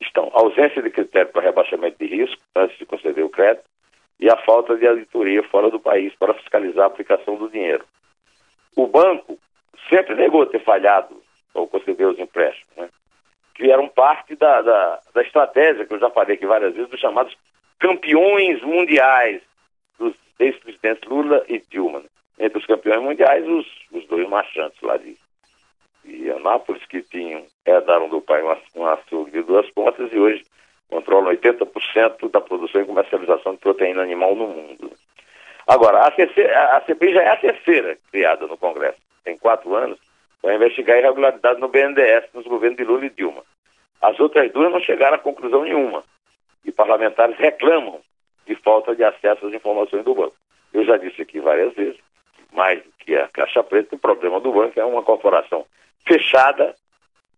estão 0.00 0.30
ausência 0.32 0.82
de 0.82 0.90
critério 0.90 1.32
para 1.32 1.42
rebaixamento 1.42 1.96
de 1.98 2.06
risco 2.06 2.40
antes 2.54 2.78
de 2.78 2.87
conceder 2.87 3.25
o 3.25 3.30
crédito, 3.30 3.64
e 4.20 4.28
a 4.28 4.37
falta 4.38 4.76
de 4.76 4.87
auditoria 4.87 5.42
fora 5.44 5.70
do 5.70 5.78
país 5.78 6.14
para 6.16 6.34
fiscalizar 6.34 6.84
a 6.84 6.87
aplicação 6.88 7.37
do 7.37 7.48
dinheiro. 7.48 7.84
O 8.76 8.87
banco 8.87 9.38
sempre 9.88 10.14
negou 10.14 10.44
ter 10.46 10.62
falhado 10.64 11.22
ao 11.54 11.66
conceder 11.66 12.06
os 12.06 12.18
empréstimos, 12.18 12.76
né? 12.76 12.88
que 13.54 13.70
eram 13.70 13.88
parte 13.88 14.37
da, 14.37 14.62
da, 14.62 15.00
da, 15.14 15.22
estratégia, 15.22 15.84
que 15.84 15.92
eu 15.92 15.98
já 15.98 16.10
falei 16.10 16.37
aqui 16.37 16.46
várias 16.46 16.75
vezes, 16.75 16.90
dos 16.90 17.00
chamados 17.00 17.37
campeões 17.78 18.62
mundiais 18.62 19.42
dos 19.98 20.14
ex-presidentes 20.38 21.08
Lula 21.08 21.44
e 21.48 21.58
Dilma. 21.70 22.00
Né? 22.00 22.06
Entre 22.38 22.58
os 22.58 22.66
campeões 22.66 23.02
mundiais, 23.02 23.46
os, 23.46 23.66
os 23.90 24.06
dois 24.06 24.28
marchantes 24.28 24.80
lá 24.80 24.96
de, 24.96 25.16
de 26.04 26.30
Anápolis, 26.30 26.84
que 26.87 27.02
tinham, 27.02 27.44
herdaram 27.66 28.08
do 28.08 28.20
pai 28.20 28.42
um 28.76 28.87
açougue 28.87 29.32
de 29.32 29.42
duas 29.42 29.68
pontas 29.70 30.12
e 30.12 30.18
hoje 30.18 30.44
controlam 30.88 31.33
80% 31.33 32.30
da 32.30 32.40
produção 32.40 32.80
e 32.80 32.87
comercialização 32.87 33.52
de 33.52 33.59
proteína 33.59 34.02
animal 34.02 34.35
no 34.35 34.49
mundo. 34.49 34.90
Agora, 35.66 36.07
a, 36.07 36.12
CC, 36.12 36.45
a 36.50 36.80
CPI 36.87 37.12
já 37.12 37.23
é 37.23 37.28
a 37.28 37.37
terceira 37.37 37.99
criada 38.11 38.47
no 38.47 38.57
Congresso, 38.57 38.99
tem 39.23 39.37
quatro 39.37 39.75
anos, 39.75 39.99
para 40.40 40.54
investigar 40.54 40.99
irregularidades 40.99 41.61
no 41.61 41.68
BNDES, 41.68 42.25
nos 42.33 42.47
governos 42.47 42.78
de 42.78 42.85
Lula 42.85 43.04
e 43.04 43.11
Dilma. 43.11 43.42
As 44.00 44.18
outras 44.18 44.50
duas 44.52 44.73
não 44.73 44.80
chegaram 44.80 45.16
a 45.16 45.21
conclusão 45.21 45.64
nenhuma. 45.64 46.04
E 46.64 46.73
parlamentares 46.73 47.37
reclamam 47.37 48.00
de 48.47 48.54
falta 48.57 48.95
de 48.95 49.04
acesso 49.04 49.47
às 49.47 49.52
informações 49.52 50.04
do 50.04 50.14
banco. 50.14 50.37
Eu 50.73 50.85
já 50.85 50.97
disse 50.97 51.21
aqui 51.23 51.40
várias 51.40 51.75
vezes, 51.75 51.99
mais 52.52 52.83
do 52.83 52.90
que 52.99 53.14
a 53.14 53.28
Caixa 53.28 53.62
Preta, 53.62 53.95
o 53.95 53.99
problema 53.99 54.40
do 54.40 54.52
banco 54.52 54.78
é 54.78 54.85
uma 54.85 55.02
corporação 55.02 55.66
fechada 56.07 56.75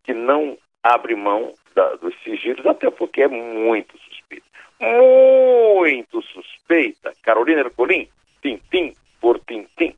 que 0.05 0.13
não 0.15 0.57
abre 0.83 1.15
mão 1.15 1.55
da, 1.75 1.95
dos 1.97 2.15
sigilos, 2.23 2.65
até 2.67 2.91
porque 2.91 3.23
é 3.23 3.29
muito 3.29 3.97
suspeita. 3.99 4.47
Muito 4.81 6.23
suspeita. 6.23 7.13
Carolina 7.23 7.61
Ercolim, 7.61 8.09
tintim 8.43 8.95
por 9.21 9.41
tintim. 9.41 9.95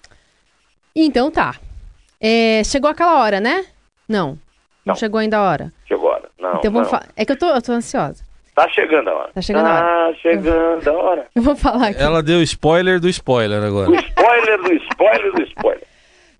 Então 0.95 1.31
tá. 1.31 1.55
É, 2.21 2.63
chegou 2.65 2.91
aquela 2.91 3.21
hora, 3.21 3.41
né? 3.41 3.65
Não. 4.09 4.29
Não, 4.29 4.39
não 4.87 4.95
chegou 4.97 5.21
ainda 5.21 5.39
a 5.39 5.43
hora. 5.43 5.73
Chegou 5.87 6.11
a 6.11 6.15
hora. 6.15 6.31
Não. 6.39 6.57
Então 6.57 6.73
vamos 6.73 6.91
falar. 6.91 7.09
É 7.17 7.25
que 7.25 7.33
eu 7.33 7.39
tô, 7.39 7.47
eu 7.47 7.63
tô 7.63 7.73
ansiosa. 7.73 8.25
Tá 8.55 8.69
chegando 8.69 9.09
a 9.09 9.15
hora. 9.15 9.31
Tá 9.33 9.41
chegando 9.41 9.67
a 9.67 9.73
hora. 9.73 10.13
Tá 10.13 10.19
chegando 10.21 10.89
a 10.89 10.93
hora. 10.93 11.27
Eu 11.35 11.43
vou 11.43 11.57
falar 11.57 11.89
aqui. 11.89 12.03
Ela 12.03 12.23
deu 12.23 12.43
spoiler 12.43 13.01
do 13.01 13.09
spoiler 13.09 13.63
agora. 13.63 13.91
O 13.91 13.95
spoiler 13.95 14.63
do 14.63 14.75
spoiler 14.75 15.33
do 15.33 15.43
spoiler. 15.43 15.92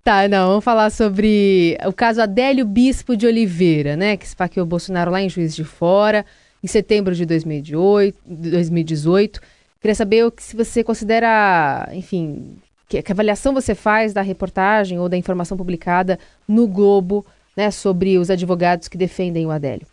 Tá, 0.05 0.27
não, 0.27 0.49
vamos 0.49 0.65
falar 0.65 0.91
sobre 0.91 1.79
o 1.87 1.93
caso 1.93 2.21
Adélio 2.21 2.65
Bispo 2.67 3.17
de 3.17 3.25
Oliveira, 3.25 3.97
né, 3.97 4.17
que 4.17 4.25
esfaqueou 4.25 4.67
Bolsonaro 4.67 5.13
lá 5.13 5.21
em 5.21 5.29
Juiz 5.29 5.55
de 5.55 5.63
Fora, 5.63 6.27
em 6.63 6.67
setembro 6.67 7.15
de 7.15 7.25
2018. 7.25 8.19
2018. 8.27 9.41
Queria 9.81 9.95
saber 9.95 10.33
se 10.39 10.57
você 10.57 10.83
considera, 10.83 11.89
enfim, 11.93 12.57
que, 12.89 13.01
que 13.01 13.13
avaliação 13.13 13.55
você 13.55 13.77
faz 13.77 14.13
da 14.13 14.23
reportagem 14.23 14.99
ou 14.99 15.09
da 15.09 15.17
informação 15.17 15.57
publicada 15.57 16.19
no 16.49 16.67
Globo 16.67 17.25
né, 17.57 17.71
sobre 17.71 18.19
os 18.19 18.29
advogados 18.29 18.89
que 18.89 18.99
defendem 18.99 19.47
o 19.47 19.53
Adélio? 19.53 19.87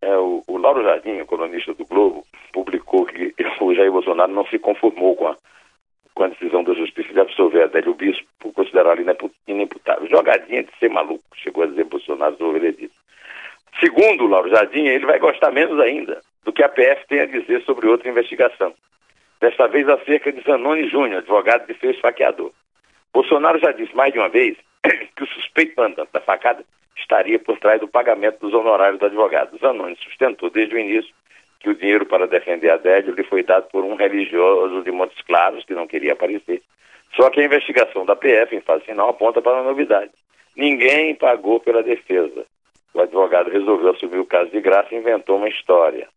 É, 0.00 0.16
o, 0.16 0.42
o 0.46 0.56
Lauro 0.56 0.82
Jardim, 0.82 1.18
economista 1.18 1.74
do 1.74 1.84
Globo, 1.84 2.24
publicou 2.50 3.04
que 3.04 3.34
o 3.60 3.74
Jair 3.74 3.92
Bolsonaro 3.92 4.32
não 4.32 4.46
se 4.46 4.58
conformou 4.58 5.14
com 5.14 5.28
a, 5.28 5.36
com 6.18 6.24
a 6.24 6.28
decisão 6.28 6.64
da 6.64 6.74
justiça 6.74 7.12
de 7.12 7.20
absolver 7.20 7.62
Adélio 7.62 7.94
Bispo 7.94 8.26
por 8.40 8.52
considerar 8.52 8.98
ele 8.98 9.08
inimputável. 9.46 10.08
Jogadinha 10.08 10.64
de 10.64 10.70
ser 10.80 10.90
maluco, 10.90 11.22
chegou 11.36 11.62
a 11.62 11.66
dizer 11.68 11.84
Bolsonaro 11.84 12.36
sobre 12.36 12.66
ele 12.66 12.90
Segundo 13.78 14.24
o 14.24 14.26
Lauro 14.26 14.50
Jardim, 14.50 14.84
ele 14.84 15.06
vai 15.06 15.20
gostar 15.20 15.52
menos 15.52 15.78
ainda 15.78 16.20
do 16.44 16.52
que 16.52 16.64
a 16.64 16.68
PF 16.68 17.06
tem 17.06 17.20
a 17.20 17.26
dizer 17.26 17.62
sobre 17.62 17.86
outra 17.86 18.10
investigação. 18.10 18.74
Desta 19.40 19.68
vez 19.68 19.88
acerca 19.88 20.32
de 20.32 20.40
Zanoni 20.40 20.88
Júnior, 20.88 21.18
advogado 21.18 21.68
de 21.68 21.78
seu 21.78 21.92
esfaqueador. 21.92 22.50
Bolsonaro 23.14 23.60
já 23.60 23.70
disse 23.70 23.94
mais 23.94 24.12
de 24.12 24.18
uma 24.18 24.28
vez 24.28 24.56
que 25.14 25.22
o 25.22 25.26
suspeito 25.28 25.80
mandante 25.80 26.10
da 26.12 26.20
facada 26.20 26.64
estaria 26.96 27.38
por 27.38 27.56
trás 27.60 27.78
do 27.78 27.86
pagamento 27.86 28.40
dos 28.40 28.52
honorários 28.52 28.98
do 28.98 29.06
advogado. 29.06 29.56
Zanoni 29.58 29.96
sustentou 30.02 30.50
desde 30.50 30.74
o 30.74 30.78
início 30.78 31.14
que 31.60 31.68
o 31.68 31.74
dinheiro 31.74 32.06
para 32.06 32.26
defender 32.26 32.70
Adélio 32.70 33.14
lhe 33.14 33.24
foi 33.24 33.42
dado 33.42 33.68
por 33.70 33.84
um 33.84 33.96
religioso 33.96 34.82
de 34.82 34.92
Montes 34.92 35.20
Claros 35.22 35.64
que 35.64 35.74
não 35.74 35.86
queria 35.86 36.12
aparecer. 36.12 36.62
Só 37.16 37.30
que 37.30 37.40
a 37.40 37.44
investigação 37.44 38.04
da 38.04 38.14
PF 38.14 38.54
em 38.54 38.60
fase 38.60 38.84
final 38.84 39.08
aponta 39.08 39.42
para 39.42 39.54
uma 39.54 39.70
novidade. 39.70 40.10
Ninguém 40.56 41.14
pagou 41.14 41.60
pela 41.60 41.82
defesa. 41.82 42.46
O 42.94 43.00
advogado 43.00 43.50
resolveu 43.50 43.90
assumir 43.90 44.18
o 44.18 44.26
caso 44.26 44.50
de 44.50 44.60
graça 44.60 44.94
e 44.94 44.98
inventou 44.98 45.36
uma 45.36 45.48
história. 45.48 46.08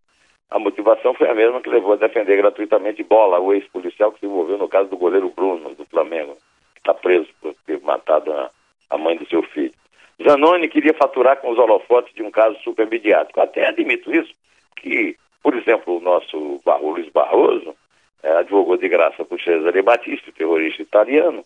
A 0.49 0.59
motivação 0.59 1.13
foi 1.13 1.29
a 1.29 1.33
mesma 1.33 1.61
que 1.61 1.69
levou 1.69 1.93
a 1.93 1.97
defender 1.97 2.35
gratuitamente 2.35 3.03
Bola, 3.03 3.39
o 3.39 3.53
ex-policial 3.53 4.11
que 4.11 4.19
se 4.19 4.25
envolveu 4.25 4.57
no 4.57 4.67
caso 4.67 4.89
do 4.89 4.97
goleiro 4.97 5.29
Bruno, 5.29 5.73
do 5.75 5.85
Flamengo, 5.85 6.35
que 6.73 6.79
está 6.79 6.93
preso 6.93 7.29
por 7.41 7.55
ter 7.65 7.79
matado 7.81 8.33
a, 8.33 8.49
a 8.89 8.97
mãe 8.97 9.15
do 9.15 9.25
seu 9.27 9.41
filho. 9.43 9.73
Zanoni 10.21 10.67
queria 10.67 10.93
faturar 10.93 11.37
com 11.37 11.51
os 11.51 11.57
holofotes 11.57 12.13
de 12.13 12.21
um 12.21 12.29
caso 12.29 12.57
supermediático. 12.63 13.39
Até 13.39 13.67
admito 13.67 14.13
isso, 14.13 14.33
que, 14.75 15.15
por 15.41 15.55
exemplo, 15.55 15.97
o 15.97 16.01
nosso 16.01 16.61
Luiz 16.81 17.09
Barroso 17.09 17.75
é, 18.23 18.31
advogou 18.31 18.77
de 18.77 18.87
graça 18.87 19.25
por 19.25 19.39
Cesare 19.41 19.81
Battisti, 19.81 20.31
terrorista 20.31 20.81
italiano, 20.81 21.43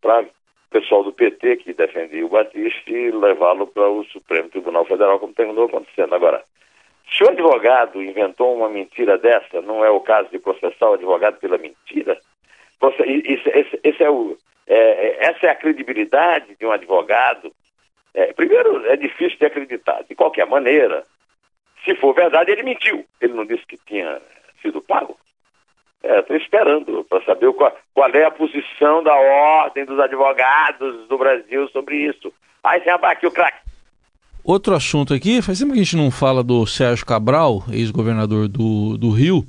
para 0.00 0.22
o 0.22 0.28
pessoal 0.70 1.04
do 1.04 1.12
PT 1.12 1.56
que 1.56 1.72
defendia 1.72 2.24
o 2.24 2.28
Battisti 2.28 3.10
levá-lo 3.10 3.66
para 3.66 3.88
o 3.88 4.04
Supremo 4.04 4.48
Tribunal 4.48 4.84
Federal, 4.84 5.18
como 5.18 5.34
terminou 5.34 5.66
acontecendo. 5.66 6.14
Agora, 6.14 6.42
se 7.12 7.22
o 7.22 7.28
advogado 7.28 8.02
inventou 8.02 8.56
uma 8.56 8.68
mentira 8.68 9.16
dessa, 9.18 9.60
não 9.62 9.84
é 9.84 9.90
o 9.90 10.00
caso 10.00 10.28
de 10.30 10.38
processar 10.38 10.90
o 10.90 10.94
advogado 10.94 11.38
pela 11.38 11.58
mentira? 11.58 12.18
Esse, 13.04 13.48
esse, 13.48 13.80
esse 13.82 14.02
é 14.02 14.10
o, 14.10 14.36
é, 14.66 14.76
é, 14.76 15.16
essa 15.26 15.46
é 15.46 15.50
a 15.50 15.54
credibilidade 15.54 16.56
de 16.58 16.66
um 16.66 16.72
advogado. 16.72 17.52
É, 18.12 18.32
primeiro, 18.32 18.84
é 18.86 18.96
difícil 18.96 19.38
de 19.38 19.46
acreditar. 19.46 20.02
De 20.08 20.14
qualquer 20.14 20.46
maneira, 20.46 21.04
se 21.86 21.94
for 21.94 22.14
verdade, 22.14 22.50
ele 22.50 22.64
mentiu. 22.64 23.06
Ele 23.20 23.32
não 23.32 23.46
disse 23.46 23.64
que 23.66 23.78
tinha 23.86 24.20
sido 24.60 24.82
pago. 24.82 25.16
Estou 26.02 26.36
é, 26.36 26.38
esperando 26.38 27.04
para 27.08 27.24
saber 27.24 27.52
qual, 27.54 27.74
qual, 27.94 28.10
é 28.10 28.24
a 28.24 28.30
posição 28.30 29.02
da 29.02 29.14
ordem 29.14 29.84
dos 29.84 29.98
advogados 29.98 31.08
do 31.08 31.16
Brasil 31.16 31.68
sobre 31.68 31.96
isso. 31.96 32.32
Aí, 32.62 32.82
sem 32.82 32.92
aqui 32.92 33.26
o 33.26 33.30
craque. 33.30 33.58
Outro 34.44 34.74
assunto 34.74 35.14
aqui, 35.14 35.40
faz 35.42 35.58
tempo 35.58 35.72
que 35.72 35.80
a 35.80 35.82
gente 35.82 35.96
não 35.96 36.10
fala 36.10 36.42
do 36.42 36.66
Sérgio 36.66 37.06
Cabral, 37.06 37.64
ex-governador 37.72 38.46
do, 38.46 38.96
do 38.98 39.10
Rio. 39.10 39.44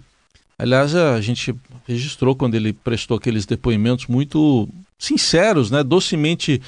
Aliás, 0.58 0.96
a 0.96 1.22
gente 1.22 1.54
registrou 1.88 2.36
quando 2.36 2.56
ele 2.56 2.74
prestou 2.74 3.18
aqueles 3.18 3.46
depoimentos 3.46 4.08
muito 4.08 4.68
sinceros, 4.98 5.70
né? 5.70 5.84
docemente 5.84 6.62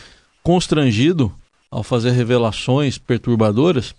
constrangido 0.44 1.32
ao 1.72 1.84
fazer 1.84 2.12
revelações 2.12 2.98
perturbadoras. 3.00 3.96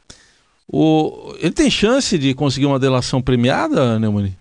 O... 0.73 1.35
Ele 1.41 1.53
tem 1.53 1.69
chance 1.69 2.17
de 2.17 2.35
conseguir 2.35 2.67
uma 2.67 2.79
delação 2.79 3.21
premiada, 3.21 3.99
Neumani? 3.99 4.39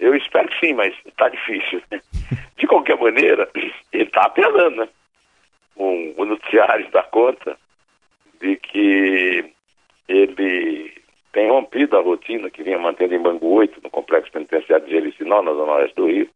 Eu 0.00 0.16
espero 0.16 0.48
que 0.48 0.58
sim, 0.58 0.74
mas 0.74 0.92
está 1.06 1.28
difícil. 1.28 1.80
Né? 1.90 2.00
De 2.58 2.66
qualquer 2.66 2.98
maneira, 2.98 3.48
ele 3.54 3.72
está 3.92 4.22
apelando, 4.22 4.76
né? 4.76 4.88
Um, 5.76 6.14
o 6.16 6.24
noticiário 6.24 6.86
dá 6.90 7.02
conta 7.04 7.56
de 8.40 8.56
que 8.56 9.44
ele 10.06 10.92
tem 11.32 11.48
rompido 11.48 11.96
a 11.96 12.02
rotina 12.02 12.50
que 12.50 12.62
vinha 12.62 12.78
mantendo 12.78 13.14
em 13.14 13.22
Bangu 13.22 13.54
8, 13.54 13.80
no 13.82 13.90
complexo 13.90 14.30
penitenciário 14.30 14.84
de 14.84 14.92
Jericinó, 14.92 15.40
na 15.40 15.52
zona 15.52 15.72
oeste 15.74 15.96
do 15.96 16.06
Rio, 16.06 16.28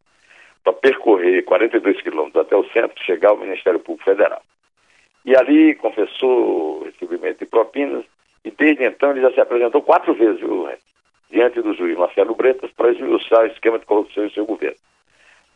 para 0.64 0.72
percorrer 0.72 1.44
42 1.44 2.00
quilômetros 2.00 2.44
até 2.44 2.56
o 2.56 2.64
centro, 2.70 3.04
chegar 3.04 3.30
ao 3.30 3.36
Ministério 3.36 3.80
Público 3.80 4.10
Federal. 4.10 4.42
E 5.24 5.36
ali 5.36 5.74
confessou 5.74 6.85
recebimento 6.98 7.38
de 7.38 7.46
propinas, 7.46 8.04
e 8.44 8.50
desde 8.50 8.84
então 8.84 9.10
ele 9.10 9.22
já 9.22 9.32
se 9.32 9.40
apresentou 9.40 9.82
quatro 9.82 10.14
vezes 10.14 10.40
viu, 10.40 10.68
diante 11.30 11.60
do 11.60 11.74
juiz 11.74 11.96
Marcelo 11.96 12.34
Bretas 12.34 12.70
para 12.72 12.92
esmiuçar 12.92 13.42
o 13.42 13.46
esquema 13.46 13.78
de 13.78 13.86
corrupção 13.86 14.24
em 14.24 14.30
seu 14.30 14.44
governo. 14.44 14.76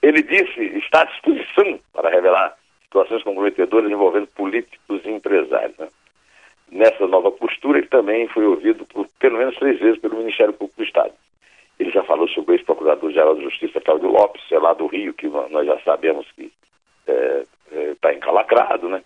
Ele 0.02 0.22
disse 0.22 0.60
estar 0.78 1.02
à 1.02 1.04
disposição 1.04 1.78
para 1.92 2.10
revelar 2.10 2.56
situações 2.82 3.22
comprometedoras 3.22 3.90
envolvendo 3.90 4.26
políticos 4.28 5.00
e 5.04 5.10
empresários. 5.10 5.76
Né? 5.78 5.88
nessa 6.70 7.06
nova 7.06 7.30
postura, 7.30 7.78
ele 7.78 7.88
também 7.88 8.28
foi 8.28 8.46
ouvido 8.46 8.84
por 8.86 9.06
pelo 9.18 9.38
menos 9.38 9.56
três 9.56 9.78
vezes 9.78 10.00
pelo 10.00 10.16
Ministério 10.16 10.52
Público 10.52 10.80
do 10.80 10.86
Estado. 10.86 11.12
Ele 11.78 11.90
já 11.90 12.02
falou 12.04 12.28
sobre 12.28 12.52
o 12.52 12.54
ex-procurador-geral 12.54 13.34
da 13.34 13.42
Justiça, 13.42 13.80
Cláudio 13.80 14.10
Lopes, 14.10 14.42
é 14.52 14.58
lá 14.58 14.74
do 14.74 14.86
Rio, 14.86 15.14
que 15.14 15.26
nós 15.28 15.66
já 15.66 15.78
sabemos 15.80 16.30
que 16.32 16.52
está 17.06 17.12
é, 17.12 17.44
é, 17.72 17.94
tá 18.00 18.14
encalacrado, 18.14 18.88
né? 18.88 19.02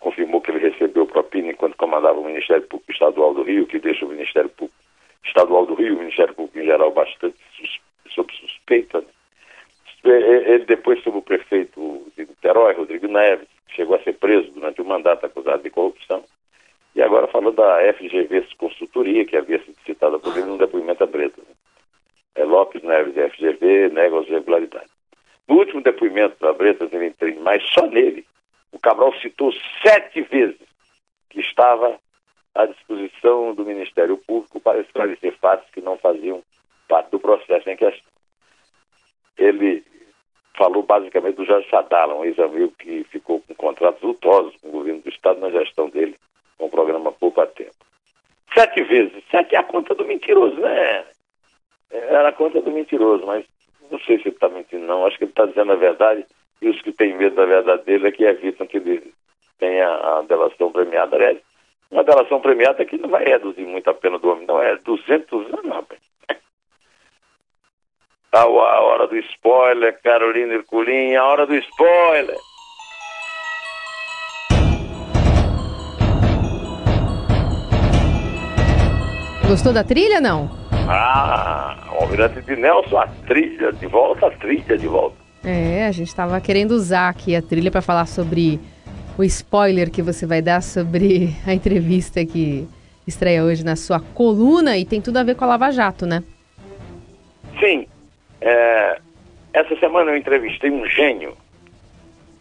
Confirmou 0.00 0.40
que 0.40 0.50
ele 0.50 0.70
recebeu 0.70 1.06
propina 1.06 1.50
enquanto 1.50 1.76
comandava 1.76 2.18
o 2.18 2.24
Ministério 2.24 2.66
Público 2.66 2.92
Estadual 2.92 3.34
do 3.34 3.42
Rio, 3.42 3.66
que 3.66 3.78
deixa 3.78 4.04
o 4.04 4.08
Ministério 4.08 4.48
Público 4.50 4.78
Estadual 5.24 5.66
do 5.66 5.74
Rio, 5.74 5.94
o 5.94 5.98
Ministério 5.98 6.34
Público 6.34 6.58
em 6.58 6.64
geral, 6.64 6.92
bastante 6.92 7.36
sob 8.10 8.32
suspeita. 8.34 9.00
Né? 9.00 9.06
É, 10.04 10.10
é, 10.10 10.54
ele 10.54 10.64
depois, 10.66 11.02
sob 11.02 11.18
o 11.18 11.22
prefeito 11.22 12.06
de 12.16 12.26
Niterói, 12.26 12.74
Rodrigo 12.74 13.08
Neves, 13.08 13.48
chegou 13.74 13.96
a 13.96 14.02
ser 14.02 14.14
preso 14.14 14.50
durante 14.52 14.80
o 14.80 14.84
mandato 14.84 15.26
acusado 15.26 15.62
de 15.62 15.70
corrupção. 15.70 16.24
E 16.94 17.02
agora 17.02 17.26
falando 17.26 17.56
da 17.56 17.92
FGV 17.94 18.46
Consultoria, 18.56 19.24
que 19.24 19.36
havia 19.36 19.58
sido 19.62 19.76
citada 19.84 20.18
por 20.18 20.36
ele 20.36 20.46
no 20.46 20.58
depoimento 20.58 21.02
a 21.02 21.06
Breta. 21.06 21.40
Né? 21.40 21.54
É 22.36 22.44
Lopes 22.44 22.82
Neves 22.82 23.16
e 23.16 23.28
FGV 23.30 23.90
negam 23.90 24.20
as 24.20 24.28
irregularidades. 24.28 24.96
No 25.48 25.56
último 25.56 25.80
depoimento 25.80 26.36
para 26.36 26.52
Bretas, 26.52 26.92
em 26.92 26.98
23 26.98 27.38
mas 27.40 27.62
só 27.70 27.86
nele, 27.86 28.26
o 28.72 28.78
Cabral 28.78 29.14
citou 29.20 29.52
sete 29.82 30.22
vezes 30.22 30.60
que 31.30 31.40
estava 31.40 31.98
à 32.54 32.66
disposição 32.66 33.54
do 33.54 33.64
Ministério 33.64 34.16
Público 34.18 34.60
para 34.60 34.80
esclarecer 34.80 35.36
fatos 35.38 35.70
que 35.70 35.80
não 35.80 35.96
faziam 35.98 36.42
parte 36.88 37.10
do 37.10 37.20
processo 37.20 37.68
em 37.68 37.76
questão. 37.76 38.10
Ele 39.38 39.84
falou 40.56 40.82
basicamente 40.82 41.36
do 41.36 41.44
Um 42.16 42.24
ex-amigo 42.24 42.72
que 42.78 43.04
ficou 43.04 43.40
com 43.40 43.54
contratos 43.54 44.02
lutosos 44.02 44.54
com 44.60 44.68
o 44.68 44.72
governo 44.72 45.00
do 45.00 45.08
Estado 45.08 45.40
na 45.40 45.50
gestão 45.50 45.88
dele 45.88 46.16
com 46.58 46.66
o 46.66 46.70
programa 46.70 47.12
Poupa 47.12 47.46
Tempo. 47.46 47.74
Sete 48.54 48.82
vezes. 48.82 49.22
Sete 49.30 49.54
é 49.54 49.58
a 49.58 49.64
conta 49.64 49.94
do 49.94 50.04
mentiroso, 50.04 50.56
né? 50.56 51.04
Era 51.90 52.28
a 52.28 52.32
conta 52.32 52.60
do 52.60 52.70
mentiroso, 52.70 53.26
mas 53.26 53.44
não 53.90 53.98
sei 54.00 54.16
se 54.18 54.28
ele 54.28 54.36
está 54.36 54.48
mentindo, 54.48 54.86
não. 54.86 55.06
Acho 55.06 55.18
que 55.18 55.24
ele 55.24 55.30
está 55.30 55.46
dizendo 55.46 55.72
a 55.72 55.76
verdade 55.76 56.24
e 56.60 56.68
os 56.68 56.80
que 56.82 56.92
têm 56.92 57.16
medo 57.16 57.36
da 57.36 57.44
verdade 57.44 57.84
dele 57.84 58.08
é 58.08 58.12
que 58.12 58.24
evitam 58.24 58.66
que 58.66 58.78
ele 58.78 59.12
tenha 59.58 59.88
a 59.88 60.22
delação 60.22 60.72
premiada. 60.72 61.16
Aliás, 61.16 61.38
uma 61.90 62.02
delação 62.02 62.40
premiada 62.40 62.84
que 62.84 62.98
não 62.98 63.08
vai 63.08 63.24
reduzir 63.24 63.64
muito 63.64 63.88
a 63.88 63.94
pena 63.94 64.18
do 64.18 64.28
homem, 64.28 64.46
não. 64.46 64.60
É 64.60 64.76
200 64.76 65.52
anos. 65.54 65.85
A 68.38 68.44
hora 68.44 69.06
do 69.06 69.16
spoiler, 69.16 69.98
Carolina 70.02 70.52
Herculin, 70.52 71.14
a 71.14 71.24
hora 71.24 71.46
do 71.46 71.54
spoiler. 71.54 72.36
Gostou 79.48 79.72
da 79.72 79.82
trilha, 79.82 80.20
não? 80.20 80.50
Ah, 80.86 81.78
o 81.94 82.04
Almirante 82.04 82.42
de 82.42 82.56
Nelson, 82.56 82.98
a 82.98 83.06
trilha 83.26 83.72
de 83.72 83.86
volta, 83.86 84.26
a 84.26 84.30
trilha 84.32 84.76
de 84.76 84.86
volta. 84.86 85.16
É, 85.42 85.86
a 85.86 85.92
gente 85.92 86.08
estava 86.08 86.38
querendo 86.38 86.72
usar 86.72 87.08
aqui 87.08 87.34
a 87.34 87.40
trilha 87.40 87.70
para 87.70 87.80
falar 87.80 88.04
sobre 88.04 88.60
o 89.16 89.24
spoiler 89.24 89.90
que 89.90 90.02
você 90.02 90.26
vai 90.26 90.42
dar 90.42 90.62
sobre 90.62 91.30
a 91.46 91.54
entrevista 91.54 92.22
que 92.26 92.68
estreia 93.06 93.42
hoje 93.42 93.64
na 93.64 93.76
sua 93.76 93.98
coluna 93.98 94.76
e 94.76 94.84
tem 94.84 95.00
tudo 95.00 95.16
a 95.16 95.22
ver 95.22 95.36
com 95.36 95.44
a 95.44 95.48
Lava 95.48 95.70
Jato, 95.70 96.04
né? 96.04 96.22
Sim. 97.58 97.86
É, 98.46 99.00
essa 99.52 99.74
semana 99.80 100.12
eu 100.12 100.16
entrevistei 100.16 100.70
um 100.70 100.86
gênio 100.86 101.36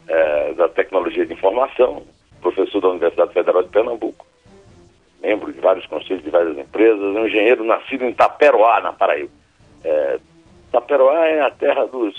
é, 0.08 0.54
da 0.54 0.70
tecnologia 0.70 1.26
de 1.26 1.34
informação, 1.34 2.04
professor 2.40 2.80
da 2.80 2.90
Universidade 2.90 3.34
Federal 3.34 3.64
de 3.64 3.70
Pernambuco, 3.70 4.24
membro 5.20 5.52
de 5.52 5.60
vários 5.60 5.88
conselhos 5.88 6.24
de 6.24 6.30
várias 6.30 6.56
empresas, 6.56 7.02
um 7.02 7.26
engenheiro 7.26 7.64
nascido 7.64 8.06
em 8.06 8.14
Taperoá, 8.14 8.82
na 8.82 8.94
Paraíba. 8.94 9.32
É, 9.84 10.20
Taperoá 10.72 11.26
é 11.26 11.42
a 11.42 11.50
terra 11.50 11.88
dos, 11.88 12.14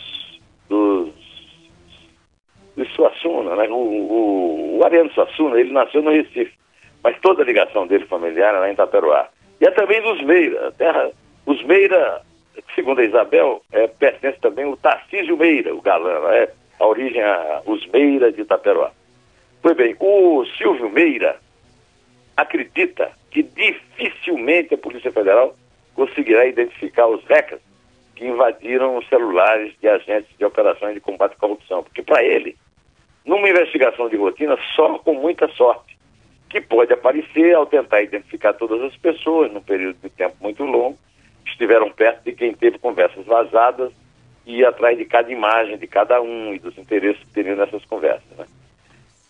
dos, 0.69 1.13
dos 2.77 2.93
Suassuna, 2.93 3.55
né? 3.55 3.69
O, 3.69 3.75
o, 3.75 4.79
o 4.79 4.85
Ariano 4.85 5.13
Suassuna, 5.13 5.61
ele 5.61 5.73
nasceu 5.73 6.03
no 6.03 6.11
Recife, 6.11 6.55
mas 7.05 7.17
toda 7.21 7.43
a 7.43 7.47
ligação 7.47 7.87
dele 7.87 8.05
familiar 8.07 8.53
era 8.53 8.69
em 8.69 8.75
Taperoá. 8.75 9.29
E 9.61 9.65
é 9.65 9.71
também 9.71 10.03
dos 10.03 10.21
Meira, 10.25 10.67
a 10.67 10.73
terra, 10.73 11.13
os 11.47 11.63
Meira, 11.63 12.23
segundo 12.75 13.01
a 13.01 13.05
Isabel, 13.05 13.63
é, 13.73 13.87
pertence 13.87 14.39
também 14.41 14.65
o 14.65 14.77
Tarcísio 14.77 15.37
Meira, 15.37 15.75
o 15.75 15.81
galã, 15.81 16.13
é 16.33 16.53
a 16.79 16.87
origem, 16.87 17.23
a, 17.23 17.63
os 17.67 17.87
Meira 17.87 18.33
de 18.33 18.45
Taperoá. 18.45 18.91
Pois 19.63 19.77
bem, 19.77 19.97
o 19.99 20.45
Silvio 20.57 20.91
Meira 20.91 21.41
acredita 22.37 23.11
que 23.31 23.43
dificilmente 23.43 24.75
a 24.75 24.79
Polícia 24.79 25.11
Federal 25.11 25.57
conseguirá 25.95 26.47
identificar 26.47 27.07
os 27.07 27.25
hackers 27.25 27.61
que 28.15 28.27
invadiram 28.27 28.97
os 28.97 29.07
celulares 29.09 29.75
de 29.81 29.89
agentes 29.89 30.31
de 30.39 30.45
operações 30.45 30.95
de 30.95 31.01
combate 31.01 31.33
à 31.33 31.37
corrupção. 31.37 31.83
Porque, 31.83 32.03
para 32.03 32.23
ele, 32.23 32.57
numa 33.25 33.49
investigação 33.49 34.09
de 34.09 34.17
rotina, 34.17 34.57
só 34.75 34.99
com 34.99 35.15
muita 35.15 35.49
sorte, 35.49 35.97
que 36.49 36.61
pode 36.61 36.93
aparecer 36.93 37.55
ao 37.55 37.67
tentar 37.67 38.03
identificar 38.03 38.55
todas 38.55 38.81
as 38.83 38.97
pessoas, 38.97 39.53
num 39.53 39.61
período 39.61 39.99
de 40.03 40.09
tempo 40.09 40.37
muito 40.41 40.65
longo, 40.65 40.99
estiveram 41.47 41.91
perto 41.91 42.23
de 42.25 42.33
quem 42.33 42.53
teve 42.53 42.79
conversas 42.79 43.25
vazadas 43.25 43.93
e 44.45 44.65
atrás 44.65 44.97
de 44.97 45.05
cada 45.05 45.31
imagem 45.31 45.77
de 45.77 45.87
cada 45.87 46.21
um 46.21 46.55
e 46.55 46.59
dos 46.59 46.77
interesses 46.79 47.23
que 47.23 47.33
teriam 47.33 47.57
nessas 47.57 47.85
conversas. 47.85 48.31
Né? 48.37 48.47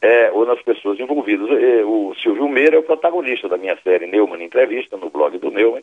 É, 0.03 0.31
ou 0.31 0.45
nas 0.45 0.61
pessoas 0.63 1.01
envolvidas. 1.01 1.49
É, 1.51 1.85
o 1.85 2.15
Silvio 2.23 2.49
Meira 2.49 2.77
é 2.77 2.79
o 2.79 2.83
protagonista 2.83 3.49
da 3.49 3.57
minha 3.57 3.77
série 3.83 4.07
Neumann 4.07 4.43
Entrevista, 4.43 4.97
no 4.97 5.09
blog 5.09 5.39
do 5.39 5.51
Neumann, 5.51 5.83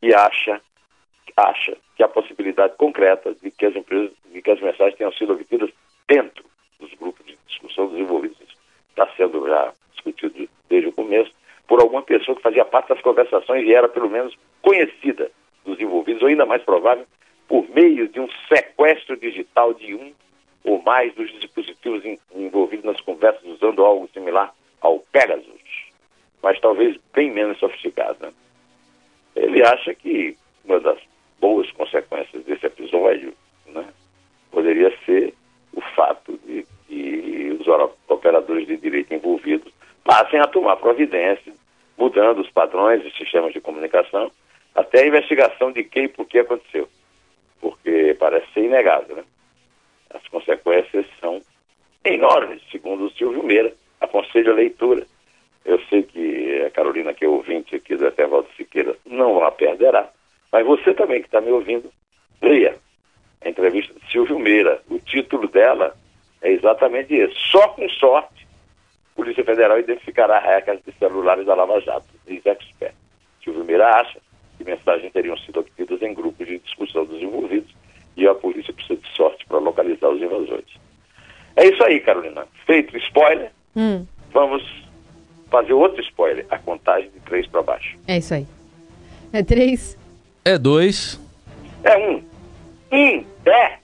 e 0.00 0.14
acha, 0.14 0.60
acha 1.36 1.76
que 1.96 2.02
há 2.02 2.08
possibilidade 2.08 2.76
concreta 2.76 3.34
de 3.42 3.50
que 3.50 3.66
as 3.66 3.74
empresas, 3.74 4.12
de 4.32 4.40
que 4.40 4.50
as 4.50 4.60
mensagens 4.60 4.96
tenham 4.96 5.12
sido 5.12 5.32
obtidas 5.32 5.70
dentro 6.06 6.44
dos 6.78 6.92
grupos 6.94 7.26
de 7.26 7.36
discussão 7.48 7.86
dos 7.88 7.98
envolvidos. 7.98 8.38
Está 8.90 9.08
sendo 9.16 9.46
já 9.48 9.72
discutido 9.92 10.48
desde 10.68 10.88
o 10.88 10.92
começo 10.92 11.32
por 11.66 11.80
alguma 11.80 12.02
pessoa 12.02 12.36
que 12.36 12.42
fazia 12.42 12.64
parte 12.64 12.90
das 12.90 13.00
conversações 13.00 13.66
e 13.66 13.74
era 13.74 13.88
pelo 13.88 14.08
menos 14.08 14.36
conhecida 14.62 15.30
dos 15.64 15.80
envolvidos, 15.80 16.22
ou 16.22 16.28
ainda 16.28 16.46
mais 16.46 16.62
provável, 16.62 17.06
por 17.48 17.68
meio 17.70 18.08
de 18.08 18.20
um 18.20 18.28
sequestro 18.48 19.16
digital 19.16 19.74
de 19.74 19.94
um 19.94 20.12
ou 20.64 20.82
mais 20.82 21.14
dos 21.14 21.30
dispositivos 21.40 22.02
envolvidos 22.34 22.84
nas 22.84 23.00
conversas 23.00 23.44
usando 23.44 23.84
algo 23.84 24.08
similar 24.12 24.54
ao 24.80 24.98
Pegasus, 24.98 25.44
mas 26.42 26.58
talvez 26.60 26.96
bem 27.14 27.30
menos 27.30 27.58
sofisticado. 27.58 28.16
Né? 28.20 28.32
Ele 29.36 29.62
acha 29.62 29.94
que 29.94 30.36
uma 30.64 30.80
das 30.80 30.98
boas 31.38 31.70
consequências 31.72 32.44
desse 32.44 32.66
episódio 32.66 33.34
né, 33.66 33.84
poderia 34.50 34.92
ser 35.04 35.34
o 35.74 35.80
fato 35.80 36.38
de 36.46 36.66
que 36.88 37.56
os 37.60 37.66
operadores 38.08 38.66
de 38.66 38.76
direito 38.76 39.12
envolvidos 39.12 39.72
passem 40.02 40.40
a 40.40 40.46
tomar 40.46 40.76
providência, 40.76 41.52
mudando 41.98 42.40
os 42.40 42.50
padrões 42.50 43.04
e 43.04 43.10
sistemas 43.12 43.52
de 43.52 43.60
comunicação, 43.60 44.30
até 44.74 45.02
a 45.02 45.06
investigação 45.06 45.72
de 45.72 45.84
quem 45.84 46.04
e 46.04 46.08
por 46.08 46.26
que 46.26 46.38
aconteceu. 46.38 46.88
Porque 47.60 48.16
parece 48.18 48.52
ser 48.52 48.64
inegável, 48.64 49.16
né? 49.16 49.24
As 50.10 50.26
consequências 50.28 51.06
são 51.20 51.40
enormes, 52.04 52.62
segundo 52.70 53.06
o 53.06 53.10
Silvio 53.10 53.42
Meira, 53.42 53.72
aconselho 54.00 54.52
a 54.52 54.56
leitura 54.56 55.06
eu 55.64 55.80
sei 55.88 56.02
que 56.02 56.62
a 56.66 56.70
Carolina, 56.70 57.14
que 57.14 57.24
é 57.24 57.28
ouvinte 57.28 57.74
aqui 57.74 57.96
do 57.96 58.06
Etervaldo 58.06 58.48
Siqueira, 58.56 58.94
não 59.06 59.42
a 59.42 59.50
perderá. 59.50 60.10
Mas 60.52 60.66
você 60.66 60.92
também 60.92 61.20
que 61.20 61.26
está 61.26 61.40
me 61.40 61.50
ouvindo, 61.50 61.90
leia 62.42 62.76
a 63.42 63.48
entrevista 63.48 63.94
de 63.94 64.10
Silvio 64.10 64.38
Meira. 64.38 64.82
O 64.90 64.98
título 64.98 65.48
dela 65.48 65.96
é 66.42 66.50
exatamente 66.50 67.14
esse. 67.14 67.34
Só 67.50 67.68
com 67.68 67.88
sorte, 67.88 68.46
Polícia 69.16 69.44
Federal 69.44 69.78
identificará 69.78 70.38
hackers 70.38 70.82
de 70.84 70.92
celulares 70.98 71.46
da 71.46 71.54
Lava 71.54 71.80
Jato, 71.80 72.06
diz 72.26 72.44
expert. 72.44 72.94
Silvio 73.42 73.64
Meira 73.64 73.88
acha 73.88 74.20
que 74.64 74.70
mensagens 74.70 75.12
teriam 75.12 75.36
sido 75.38 75.60
obtidas 75.60 76.00
em 76.02 76.14
grupos 76.14 76.46
de 76.46 76.58
discussão 76.58 77.04
dos 77.04 77.20
envolvidos 77.22 77.70
e 78.16 78.26
a 78.26 78.34
polícia 78.34 78.72
precisa 78.72 78.98
de 79.00 79.08
sorte 79.14 79.44
para 79.46 79.58
localizar 79.58 80.08
os 80.08 80.20
invasores. 80.20 80.64
É 81.56 81.66
isso 81.66 81.82
aí, 81.84 82.00
Carolina. 82.00 82.46
Feito 82.66 82.96
spoiler, 82.96 83.52
hum. 83.76 84.06
vamos 84.32 84.64
fazer 85.50 85.72
outro 85.72 86.00
spoiler, 86.02 86.46
a 86.50 86.58
contagem 86.58 87.10
de 87.10 87.20
três 87.20 87.46
para 87.46 87.62
baixo. 87.62 87.96
É 88.08 88.18
isso 88.18 88.34
aí. 88.34 88.46
É 89.32 89.42
três. 89.42 89.98
É 90.44 90.58
dois. 90.58 91.20
É 91.82 91.96
um. 91.96 92.22
Um, 92.92 93.24
é 93.46 93.78